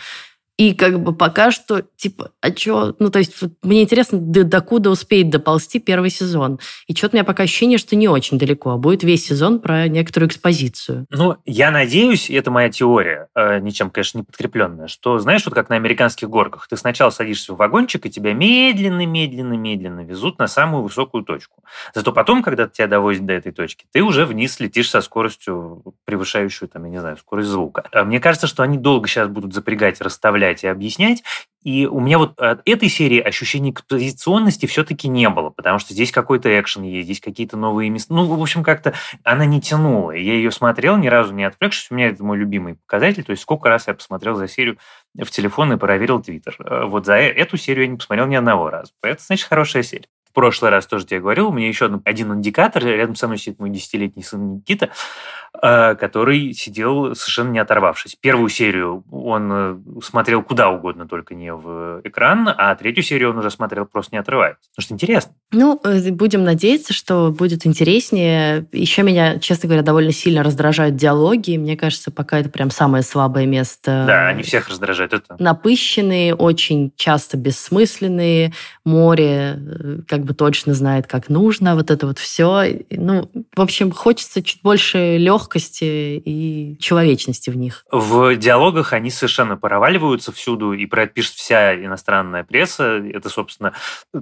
И 0.57 0.75
как 0.75 0.99
бы 0.99 1.15
пока 1.15 1.49
что, 1.49 1.81
типа, 1.81 2.31
а 2.39 2.55
что? 2.55 2.95
Ну, 2.99 3.09
то 3.09 3.17
есть 3.17 3.41
вот, 3.41 3.53
мне 3.63 3.81
интересно, 3.81 4.19
до, 4.19 4.43
докуда 4.43 4.91
успеет 4.91 5.31
доползти 5.31 5.79
первый 5.79 6.11
сезон. 6.11 6.59
И 6.85 6.95
что-то 6.95 7.15
у 7.15 7.17
меня 7.17 7.23
пока 7.23 7.43
ощущение, 7.43 7.79
что 7.79 7.95
не 7.95 8.07
очень 8.07 8.37
далеко, 8.37 8.69
а 8.69 8.77
будет 8.77 9.03
весь 9.03 9.25
сезон 9.25 9.59
про 9.59 9.87
некоторую 9.87 10.29
экспозицию. 10.29 11.07
Ну, 11.09 11.37
я 11.45 11.71
надеюсь, 11.71 12.29
и 12.29 12.35
это 12.35 12.51
моя 12.51 12.69
теория, 12.69 13.29
э, 13.35 13.59
ничем, 13.61 13.89
конечно, 13.89 14.19
не 14.19 14.23
подкрепленная, 14.23 14.87
что, 14.87 15.17
знаешь, 15.17 15.43
вот 15.43 15.55
как 15.55 15.69
на 15.69 15.75
американских 15.75 16.29
горках, 16.29 16.67
ты 16.67 16.77
сначала 16.77 17.09
садишься 17.09 17.53
в 17.53 17.57
вагончик, 17.57 18.05
и 18.05 18.11
тебя 18.11 18.33
медленно, 18.33 19.07
медленно, 19.07 19.53
медленно 19.53 20.01
везут 20.01 20.37
на 20.37 20.45
самую 20.45 20.83
высокую 20.83 21.23
точку. 21.23 21.63
Зато 21.95 22.11
потом, 22.11 22.43
когда 22.43 22.67
тебя 22.67 22.85
довозят 22.85 23.25
до 23.25 23.33
этой 23.33 23.51
точки, 23.51 23.85
ты 23.91 24.03
уже 24.03 24.27
вниз 24.27 24.59
летишь 24.59 24.91
со 24.91 25.01
скоростью, 25.01 25.95
превышающую, 26.05 26.69
там, 26.69 26.83
я 26.85 26.91
не 26.91 26.99
знаю, 26.99 27.17
скорость 27.17 27.49
звука. 27.49 27.85
А 27.91 28.03
мне 28.03 28.19
кажется, 28.19 28.45
что 28.45 28.61
они 28.61 28.77
долго 28.77 29.07
сейчас 29.07 29.29
будут 29.29 29.55
запрягать, 29.55 29.99
расставлять 29.99 30.42
расставлять 30.43 30.63
и 30.63 30.67
объяснять. 30.67 31.23
И 31.63 31.85
у 31.85 32.01
меня 32.01 32.17
вот 32.17 32.37
от 32.41 32.61
этой 32.65 32.89
серии 32.89 33.21
ощущения 33.21 33.71
экспозиционности 33.71 34.65
все-таки 34.65 35.07
не 35.07 35.29
было, 35.29 35.49
потому 35.49 35.79
что 35.79 35.93
здесь 35.93 36.11
какой-то 36.11 36.49
экшен 36.59 36.83
есть, 36.83 37.05
здесь 37.05 37.21
какие-то 37.21 37.55
новые 37.55 37.89
места. 37.89 38.13
Ну, 38.13 38.25
в 38.25 38.41
общем, 38.41 38.65
как-то 38.65 38.93
она 39.23 39.45
не 39.45 39.61
тянула. 39.61 40.11
Я 40.11 40.33
ее 40.33 40.51
смотрел, 40.51 40.97
ни 40.97 41.07
разу 41.07 41.33
не 41.33 41.45
отвлекшись. 41.45 41.89
У 41.89 41.95
меня 41.95 42.09
это 42.09 42.21
мой 42.21 42.37
любимый 42.37 42.75
показатель. 42.75 43.23
То 43.23 43.31
есть 43.31 43.43
сколько 43.43 43.69
раз 43.69 43.87
я 43.87 43.93
посмотрел 43.93 44.35
за 44.35 44.49
серию 44.49 44.77
в 45.17 45.31
телефон 45.31 45.71
и 45.71 45.77
проверил 45.77 46.21
Твиттер. 46.21 46.57
Э, 46.59 46.83
вот 46.85 47.05
за 47.05 47.13
эту 47.13 47.55
серию 47.55 47.85
я 47.85 47.91
не 47.91 47.97
посмотрел 47.97 48.27
ни 48.27 48.35
одного 48.35 48.69
раза. 48.69 48.91
Это 49.01 49.23
значит 49.23 49.47
хорошая 49.47 49.83
серия. 49.83 50.07
В 50.33 50.35
прошлый 50.35 50.71
раз 50.71 50.87
тоже 50.87 51.05
тебе 51.05 51.19
говорил, 51.19 51.49
у 51.49 51.53
меня 51.53 51.67
еще 51.67 51.85
один 52.05 52.33
индикатор, 52.33 52.83
рядом 52.83 53.15
со 53.15 53.27
мной 53.27 53.37
сидит 53.37 53.59
мой 53.59 53.69
десятилетний 53.69 54.23
сын 54.23 54.55
Никита, 54.55 54.89
Э, 55.61 55.93
который 55.93 56.51
сидел 56.53 57.13
совершенно 57.13 57.51
не 57.51 57.59
оторвавшись. 57.59 58.15
Первую 58.19 58.49
серию 58.49 59.03
он 59.11 59.51
э, 59.51 59.77
смотрел 60.03 60.41
куда 60.41 60.69
угодно, 60.69 61.07
только 61.07 61.35
не 61.35 61.53
в 61.53 62.01
экран, 62.03 62.49
а 62.49 62.73
третью 62.73 63.03
серию 63.03 63.29
он 63.29 63.37
уже 63.37 63.51
смотрел 63.51 63.85
просто 63.85 64.15
не 64.15 64.19
отрываясь. 64.19 64.55
Потому 64.75 64.83
что 64.83 64.93
интересно. 64.95 65.33
Ну, 65.51 65.79
э, 65.83 66.09
будем 66.09 66.43
надеяться, 66.43 66.91
что 66.91 67.31
будет 67.31 67.67
интереснее. 67.67 68.65
Еще 68.71 69.03
меня, 69.03 69.37
честно 69.37 69.67
говоря, 69.67 69.83
довольно 69.83 70.11
сильно 70.11 70.41
раздражают 70.41 70.95
диалоги. 70.95 71.55
Мне 71.57 71.77
кажется, 71.77 72.09
пока 72.09 72.39
это 72.39 72.49
прям 72.49 72.71
самое 72.71 73.03
слабое 73.03 73.45
место. 73.45 74.05
Да, 74.07 74.29
они 74.29 74.41
всех 74.41 74.69
раздражают. 74.69 75.13
Это... 75.13 75.35
Напыщенные, 75.37 76.33
очень 76.33 76.91
часто 76.95 77.37
бессмысленные. 77.37 78.53
Море 78.85 79.59
как 80.07 80.22
бы 80.25 80.33
точно 80.33 80.73
знает, 80.73 81.07
как 81.07 81.29
нужно. 81.29 81.75
Вот 81.75 81.91
это 81.91 82.07
вот 82.07 82.19
все. 82.19 82.79
Ну, 82.89 83.29
в 83.55 83.61
общем, 83.61 83.91
хочется 83.91 84.41
чуть 84.41 84.61
больше 84.61 85.17
легкости 85.17 86.21
и 86.23 86.77
человечности 86.79 87.49
в 87.49 87.57
них. 87.57 87.85
В 87.91 88.35
диалогах 88.35 88.93
они 88.93 89.09
совершенно 89.09 89.57
проваливаются 89.57 90.31
всюду, 90.31 90.73
и 90.73 90.85
про 90.85 91.03
это 91.03 91.13
пишет 91.13 91.35
вся 91.35 91.75
иностранная 91.75 92.43
пресса. 92.43 92.97
Это, 93.13 93.29
собственно, 93.29 93.73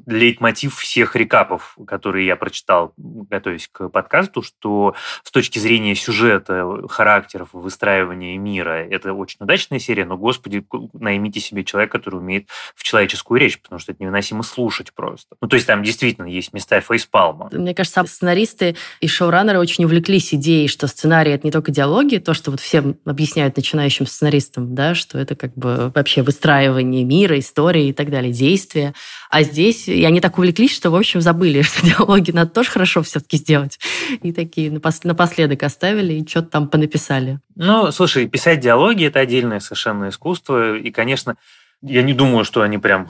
лейтмотив 0.06 0.76
всех 0.78 1.16
рекапов, 1.16 1.78
которые 1.88 2.26
я 2.26 2.36
прочитал, 2.36 2.94
готовясь 2.98 3.70
к 3.72 3.90
подкасту, 3.90 4.42
что 4.42 4.96
с 5.24 5.32
точки 5.32 5.60
зрения 5.60 5.96
сюжета, 5.96 6.88
характеров, 6.90 7.50
выстраивания 7.54 8.38
мира, 8.38 8.86
это 8.90 9.14
очень 9.14 9.38
удачная 9.40 9.80
серия, 9.80 10.06
но, 10.06 10.18
господи, 10.18 10.66
наймите 10.94 11.40
себе 11.40 11.64
человека, 11.64 11.98
который 12.00 12.16
умеет 12.16 12.48
в 12.76 12.84
человеческую 12.84 13.40
речь, 13.40 13.60
потому 13.60 13.80
что 13.80 13.92
это 13.92 14.02
невыносимо 14.04 14.44
слушать 14.44 14.94
просто. 14.94 15.36
Ну, 15.42 15.48
то 15.48 15.56
есть 15.56 15.68
там 15.68 15.84
действительно 15.92 16.26
есть 16.26 16.54
места 16.54 16.80
фейспалма. 16.82 17.50
Мне 17.52 17.76
кажется, 17.76 18.04
сценаристы 18.06 18.76
и 19.00 19.08
шоураннеры 19.08 19.60
очень 19.60 19.86
увлеклись 19.86 20.34
идеей, 20.34 20.68
что 20.68 20.88
сценарий— 20.88 21.32
это 21.34 21.46
не 21.46 21.52
только 21.52 21.72
диалоги, 21.72 22.18
то, 22.18 22.34
что 22.34 22.52
вот 22.52 22.60
всем 22.60 22.98
объясняют 23.06 23.58
начинающим 23.58 24.08
сценаристам, 24.08 24.74
да, 24.74 24.96
что 24.96 25.20
это 25.20 25.36
как 25.36 25.54
бы 25.56 25.92
вообще 25.94 26.22
выстраивание 26.22 27.04
мира, 27.04 27.38
истории 27.38 27.90
и 27.90 27.94
так 27.94 28.10
далее, 28.10 28.32
действия. 28.32 28.94
А 29.30 29.44
здесь 29.44 29.88
и 29.88 30.04
они 30.06 30.22
так 30.22 30.38
увлеклись, 30.38 30.74
что, 30.74 30.90
в 30.90 30.96
общем, 30.96 31.22
забыли, 31.22 31.62
что 31.62 31.86
диалоги 31.86 32.32
надо 32.32 32.52
тоже 32.52 32.70
хорошо 32.70 33.04
все-таки 33.04 33.38
сделать. 33.38 33.80
И 34.22 34.32
такие 34.32 34.72
напоследок 34.72 35.64
оставили 35.64 36.14
и 36.14 36.28
что-то 36.28 36.50
там 36.50 36.68
понаписали. 36.68 37.40
Ну, 37.56 37.92
слушай, 37.92 38.28
писать 38.28 38.62
диалоги– 38.62 39.06
это 39.06 39.20
отдельное 39.20 39.60
совершенно 39.60 40.10
искусство. 40.10 40.78
И, 40.78 40.90
конечно, 40.92 41.36
я 41.82 42.04
не 42.04 42.14
думаю, 42.14 42.46
что 42.46 42.62
они 42.62 42.78
прям 42.78 43.08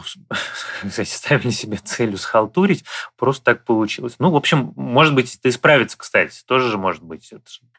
кстати, 0.87 1.09
ставили 1.13 1.51
себе 1.51 1.77
целью 1.77 2.17
схалтурить. 2.17 2.85
Просто 3.17 3.43
так 3.43 3.65
получилось. 3.65 4.15
Ну, 4.19 4.31
в 4.31 4.35
общем, 4.35 4.73
может 4.75 5.13
быть, 5.13 5.35
это 5.35 5.49
исправится, 5.49 5.97
кстати. 5.97 6.39
Тоже 6.45 6.69
же 6.69 6.77
может 6.77 7.03
быть. 7.03 7.31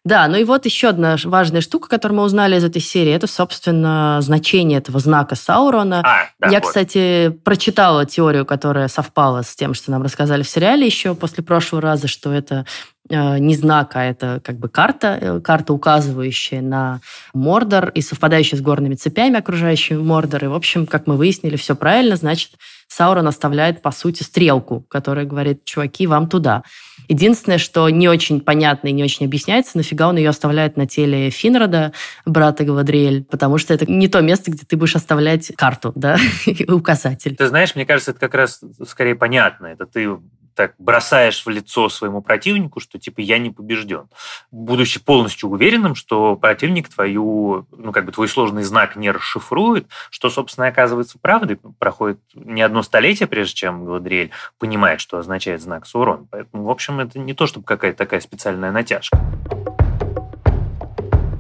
Да, 0.05 0.27
ну 0.29 0.37
и 0.37 0.45
вот 0.45 0.67
еще 0.67 0.89
одна 0.89 1.17
важная 1.25 1.61
штука, 1.61 1.89
которую 1.89 2.19
мы 2.19 2.25
узнали 2.25 2.57
из 2.57 2.65
этой 2.65 2.83
серии, 2.83 3.13
это, 3.13 3.27
собственно, 3.27 4.19
значение 4.21 4.79
этого 4.79 4.99
знака 4.99 5.35
Саурона. 5.35 6.01
А, 6.05 6.29
да, 6.39 6.49
Я, 6.49 6.59
вот. 6.59 6.69
кстати, 6.69 7.31
прочитала 7.45 8.05
теорию, 8.05 8.45
которая 8.45 8.89
совпала 8.89 9.43
с 9.43 9.55
тем, 9.55 9.75
что 9.75 9.93
нам 9.93 10.03
рассказали 10.03 10.43
в 10.43 10.49
сериале 10.49 10.85
еще 10.85 11.15
после 11.15 11.43
прошлого 11.45 11.81
раза, 11.81 12.09
что 12.09 12.33
это 12.33 12.67
не 13.13 13.55
знак, 13.57 13.97
а 13.97 14.05
это 14.05 14.41
как 14.43 14.59
бы 14.59 14.69
карта, 14.69 15.19
э, 15.21 15.41
карта, 15.41 15.73
указывающая 15.73 16.61
на 16.61 17.01
Мордор 17.35 17.91
и 17.91 18.01
совпадающая 18.01 18.59
с 18.59 18.61
горными 18.63 18.95
цепями, 18.95 19.39
окружающими 19.39 19.99
Мордор. 19.99 20.45
И, 20.45 20.49
в 20.49 20.55
общем, 20.55 20.87
как 20.87 21.07
мы 21.07 21.17
выяснили, 21.17 21.57
все 21.57 21.77
правильно, 21.77 22.17
значит, 22.17 22.53
Саурон 22.89 23.27
оставляет, 23.27 23.81
по 23.81 23.91
сути, 23.91 24.23
стрелку, 24.23 24.85
которая 24.89 25.25
говорит, 25.25 25.65
чуваки, 25.65 26.07
вам 26.07 26.29
туда. 26.29 26.63
Единственное, 27.09 27.59
что 27.59 27.89
не 27.89 28.09
очень 28.09 28.41
понятно 28.41 28.89
и 28.89 28.93
не 28.93 29.03
очень 29.03 29.27
объясняется, 29.27 29.77
нафига 29.77 30.09
он 30.09 30.17
ее 30.17 30.29
оставляет 30.29 30.77
на 30.77 30.87
теле 30.87 31.31
Финрода, 31.31 31.93
брата 32.27 32.65
Гавадриэль, 32.65 33.25
потому 33.25 33.59
что 33.59 33.75
это 33.75 33.91
не 33.91 34.09
то 34.09 34.21
место, 34.21 34.51
где 34.51 34.65
ты 34.65 34.77
будешь 34.77 34.97
оставлять 34.97 35.53
карту, 35.57 35.93
да, 35.95 36.19
указатель. 36.69 37.37
Ты 37.37 37.49
знаешь, 37.49 37.75
мне 37.75 37.87
кажется, 37.87 38.13
это 38.13 38.21
как 38.21 38.35
раз 38.35 38.61
скорее 38.87 39.15
понятно. 39.15 39.67
Это 39.67 39.87
ты 39.87 40.19
так 40.55 40.75
бросаешь 40.79 41.45
в 41.45 41.49
лицо 41.49 41.89
своему 41.89 42.23
противнику, 42.23 42.81
что 42.81 42.99
типа 42.99 43.21
я 43.21 43.39
не 43.39 43.51
побежден, 43.51 44.09
будучи 44.51 45.01
полностью 45.01 45.49
уверенным, 45.49 45.95
что 45.95 46.37
противник 46.37 46.89
твою, 46.89 47.67
ну 47.71 47.93
как 47.93 48.05
бы 48.05 48.13
твой 48.13 48.29
сложный 48.29 48.63
знак 48.63 48.97
не 48.97 49.11
расшифрует, 49.11 49.87
что, 50.11 50.31
собственно, 50.31 50.67
оказывается 50.67 51.19
правдой. 51.19 51.59
Проходит 51.79 52.21
не 52.35 52.63
одно 52.63 52.83
столетие, 52.83 53.27
прежде 53.27 53.55
чем 53.55 53.85
Гладриэль 53.85 54.31
понимает, 54.59 55.01
что 55.01 55.19
означает 55.19 55.63
знак 55.63 55.87
Саурон. 55.87 56.29
Поэтому, 56.31 56.65
в 56.65 56.71
общем, 56.71 57.01
это 57.01 57.19
не 57.19 57.35
то, 57.35 57.47
чтобы 57.47 57.65
какая-то 57.67 57.99
такая 57.99 58.21
специальная 58.21 58.73
натяжка. 58.73 59.19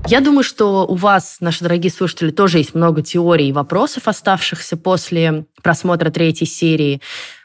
Я 0.09 0.20
думаю, 0.20 0.42
что 0.42 0.87
у 0.87 0.94
вас, 0.94 1.38
наши 1.40 1.62
дорогие 1.62 1.90
слушатели, 1.90 2.31
тоже 2.31 2.59
есть 2.59 2.75
много 2.75 3.03
теорий 3.03 3.48
и 3.48 3.53
вопросов, 3.53 4.09
оставшихся 4.09 4.77
после 4.77 5.46
просмотра 5.62 6.11
третьей 6.11 6.46
серии 6.46 7.01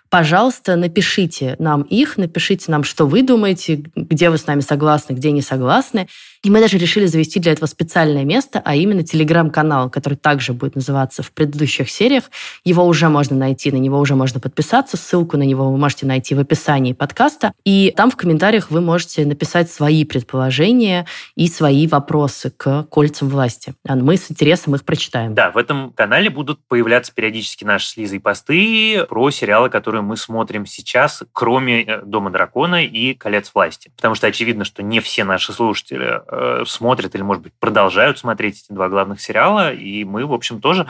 пожалуйста, 0.09 0.75
напишите 0.75 1.55
нам 1.59 1.81
их, 1.83 2.17
напишите 2.17 2.71
нам, 2.71 2.83
что 2.83 3.05
вы 3.05 3.23
думаете, 3.23 3.83
где 3.95 4.29
вы 4.29 4.37
с 4.37 4.47
нами 4.47 4.61
согласны, 4.61 5.13
где 5.13 5.31
не 5.31 5.41
согласны. 5.41 6.07
И 6.43 6.49
мы 6.49 6.61
даже 6.61 6.77
решили 6.77 7.05
завести 7.05 7.39
для 7.39 7.51
этого 7.51 7.67
специальное 7.67 8.23
место, 8.23 8.61
а 8.63 8.75
именно 8.75 9.03
телеграм-канал, 9.03 9.89
который 9.89 10.15
также 10.15 10.53
будет 10.53 10.75
называться 10.75 11.23
в 11.23 11.31
предыдущих 11.31 11.89
сериях. 11.89 12.25
Его 12.63 12.85
уже 12.85 13.09
можно 13.09 13.35
найти, 13.35 13.71
на 13.71 13.77
него 13.77 13.99
уже 13.99 14.15
можно 14.15 14.39
подписаться. 14.39 14.97
Ссылку 14.97 15.37
на 15.37 15.43
него 15.43 15.71
вы 15.71 15.77
можете 15.77 16.05
найти 16.05 16.35
в 16.35 16.39
описании 16.39 16.93
подкаста. 16.93 17.51
И 17.63 17.93
там 17.95 18.11
в 18.11 18.15
комментариях 18.15 18.71
вы 18.71 18.81
можете 18.81 19.25
написать 19.25 19.71
свои 19.71 20.05
предположения 20.05 21.05
и 21.35 21.47
свои 21.47 21.87
вопросы 21.87 22.51
к 22.51 22.83
кольцам 22.83 23.29
власти. 23.29 23.73
А 23.87 23.95
мы 23.95 24.17
с 24.17 24.29
интересом 24.31 24.75
их 24.75 24.85
прочитаем. 24.85 25.33
Да, 25.33 25.51
в 25.51 25.57
этом 25.57 25.91
канале 25.93 26.29
будут 26.29 26.59
появляться 26.67 27.13
периодически 27.13 27.63
наши 27.63 27.87
с 27.87 27.97
Лизой 27.97 28.19
посты 28.19 29.05
про 29.09 29.31
сериалы, 29.31 29.69
которые 29.69 30.01
мы 30.01 30.17
смотрим 30.17 30.65
сейчас, 30.65 31.23
кроме 31.33 31.83
э, 31.83 32.01
«Дома 32.03 32.29
дракона» 32.29 32.83
и 32.85 33.13
«Колец 33.13 33.51
власти». 33.53 33.91
Потому 33.95 34.15
что 34.15 34.27
очевидно, 34.27 34.65
что 34.65 34.83
не 34.83 34.99
все 34.99 35.23
наши 35.23 35.53
слушатели 35.53 36.21
Э, 36.29 36.63
смотрят 36.67 37.15
или, 37.15 37.21
может 37.21 37.43
быть, 37.43 37.53
продолжают 37.59 38.19
смотреть 38.19 38.63
эти 38.65 38.73
два 38.73 38.89
главных 38.89 39.21
сериала, 39.21 39.71
и 39.71 40.03
мы, 40.03 40.25
в 40.25 40.33
общем, 40.33 40.59
тоже 40.59 40.87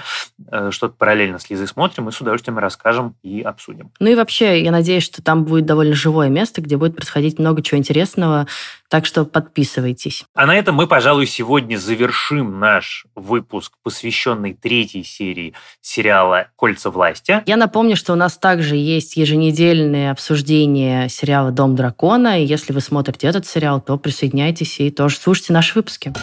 э, 0.52 0.71
что-то 0.71 0.95
параллельно 0.97 1.38
с 1.38 1.50
Лизой 1.50 1.67
смотрим 1.67 2.10
и 2.10 2.12
с 2.12 2.19
удовольствием 2.19 2.58
расскажем 2.58 3.15
и 3.21 3.41
обсудим. 3.41 3.91
Ну 4.00 4.10
и 4.10 4.15
вообще, 4.15 4.63
я 4.63 4.71
надеюсь, 4.71 5.04
что 5.04 5.21
там 5.21 5.43
будет 5.43 5.65
довольно 5.65 5.93
живое 5.93 6.30
место, 6.30 6.62
где 6.62 6.76
будет 6.76 6.95
происходить 6.95 7.38
много 7.38 7.62
чего 7.62 7.78
интересного, 7.78 8.47
так 8.89 9.06
что 9.06 9.26
подписывайтесь. 9.26 10.26
А 10.34 10.45
на 10.45 10.56
этом 10.56 10.76
мы, 10.76 10.88
пожалуй, 10.88 11.28
сегодня 11.28 11.78
завершим 11.78 12.60
наш 12.60 13.06
выпуск, 13.15 13.73
посвященный 13.84 14.54
третьей 14.54 15.04
серии 15.04 15.54
сериала 15.82 16.47
«Кольца 16.56 16.89
власти». 16.89 17.43
Я 17.45 17.58
напомню, 17.58 17.95
что 17.95 18.13
у 18.13 18.15
нас 18.15 18.38
также 18.38 18.76
есть 18.76 19.17
еженедельные 19.17 20.12
обсуждения 20.12 21.10
сериала 21.10 21.52
«Дом 21.52 21.76
дракона», 21.76 22.41
и 22.41 22.45
если 22.45 22.73
вы 22.73 22.82
смотрите 22.82 23.28
этот 23.28 23.45
сериал, 23.45 23.82
то 23.82 23.97
присоединяйтесь 23.97 24.80
и 24.80 24.91
тоже 24.91 25.17
слушайте 25.17 25.54
наши 25.54 25.73
выпуски. 25.76 26.13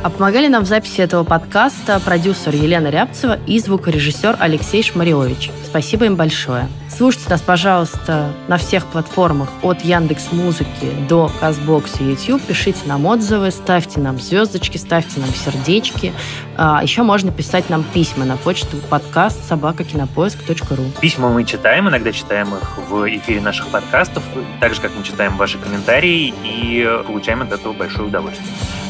А 0.00 0.10
помогали 0.10 0.46
нам 0.46 0.62
в 0.62 0.66
записи 0.66 1.00
этого 1.00 1.24
подкаста 1.24 1.98
продюсер 1.98 2.54
Елена 2.54 2.86
Рябцева 2.86 3.36
и 3.48 3.58
звукорежиссер 3.58 4.36
Алексей 4.38 4.84
Шмариович. 4.84 5.50
Спасибо 5.64 6.04
им 6.04 6.14
большое. 6.14 6.68
Слушайте 6.88 7.30
нас, 7.30 7.40
пожалуйста, 7.40 8.32
на 8.46 8.58
всех 8.58 8.86
платформах 8.86 9.48
от 9.62 9.82
Яндекс 9.82 10.30
Музыки 10.30 10.88
до 11.08 11.30
Казбокс 11.40 12.00
и 12.00 12.04
YouTube. 12.04 12.40
Пишите 12.42 12.80
нам 12.86 13.06
отзывы, 13.06 13.50
ставьте 13.50 13.98
нам 13.98 14.20
звездочки, 14.20 14.76
ставьте 14.76 15.18
нам 15.18 15.30
сердечки. 15.30 16.12
А, 16.56 16.80
еще 16.82 17.02
можно 17.02 17.32
писать 17.32 17.68
нам 17.68 17.82
письма 17.82 18.24
на 18.24 18.36
почту 18.36 18.76
подкаст 18.88 19.48
собакакинопоиск.ру. 19.48 20.84
Письма 21.00 21.28
мы 21.28 21.44
читаем, 21.44 21.88
иногда 21.88 22.12
читаем 22.12 22.54
их 22.54 22.78
в 22.88 23.08
эфире 23.16 23.40
наших 23.40 23.66
подкастов, 23.68 24.22
так 24.60 24.74
же, 24.74 24.80
как 24.80 24.92
мы 24.96 25.02
читаем 25.02 25.36
ваши 25.36 25.58
комментарии 25.58 26.32
и 26.44 26.88
получаем 27.04 27.42
от 27.42 27.52
этого 27.52 27.72
большое 27.72 28.06
удовольствие. 28.06 28.48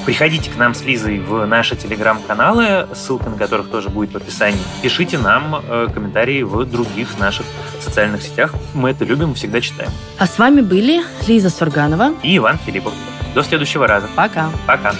Приходите 0.08 0.50
к 0.50 0.56
нам 0.56 0.72
с 0.72 0.82
Лизой 0.84 0.97
в 1.04 1.46
наши 1.46 1.76
телеграм-каналы, 1.76 2.88
ссылка 2.94 3.30
на 3.30 3.36
которых 3.36 3.70
тоже 3.70 3.88
будет 3.88 4.12
в 4.12 4.16
описании. 4.16 4.60
Пишите 4.82 5.18
нам 5.18 5.56
э, 5.56 5.88
комментарии 5.92 6.42
в 6.42 6.64
других 6.64 7.18
наших 7.18 7.46
социальных 7.80 8.22
сетях. 8.22 8.54
Мы 8.74 8.90
это 8.90 9.04
любим, 9.04 9.34
всегда 9.34 9.60
читаем. 9.60 9.90
А 10.18 10.26
с 10.26 10.38
вами 10.38 10.60
были 10.60 11.02
Лиза 11.26 11.50
Сурганова 11.50 12.14
и 12.22 12.36
Иван 12.36 12.58
Филиппов. 12.58 12.92
До 13.34 13.42
следующего 13.42 13.86
раза. 13.86 14.08
Пока. 14.16 14.50
Пока. 14.66 14.92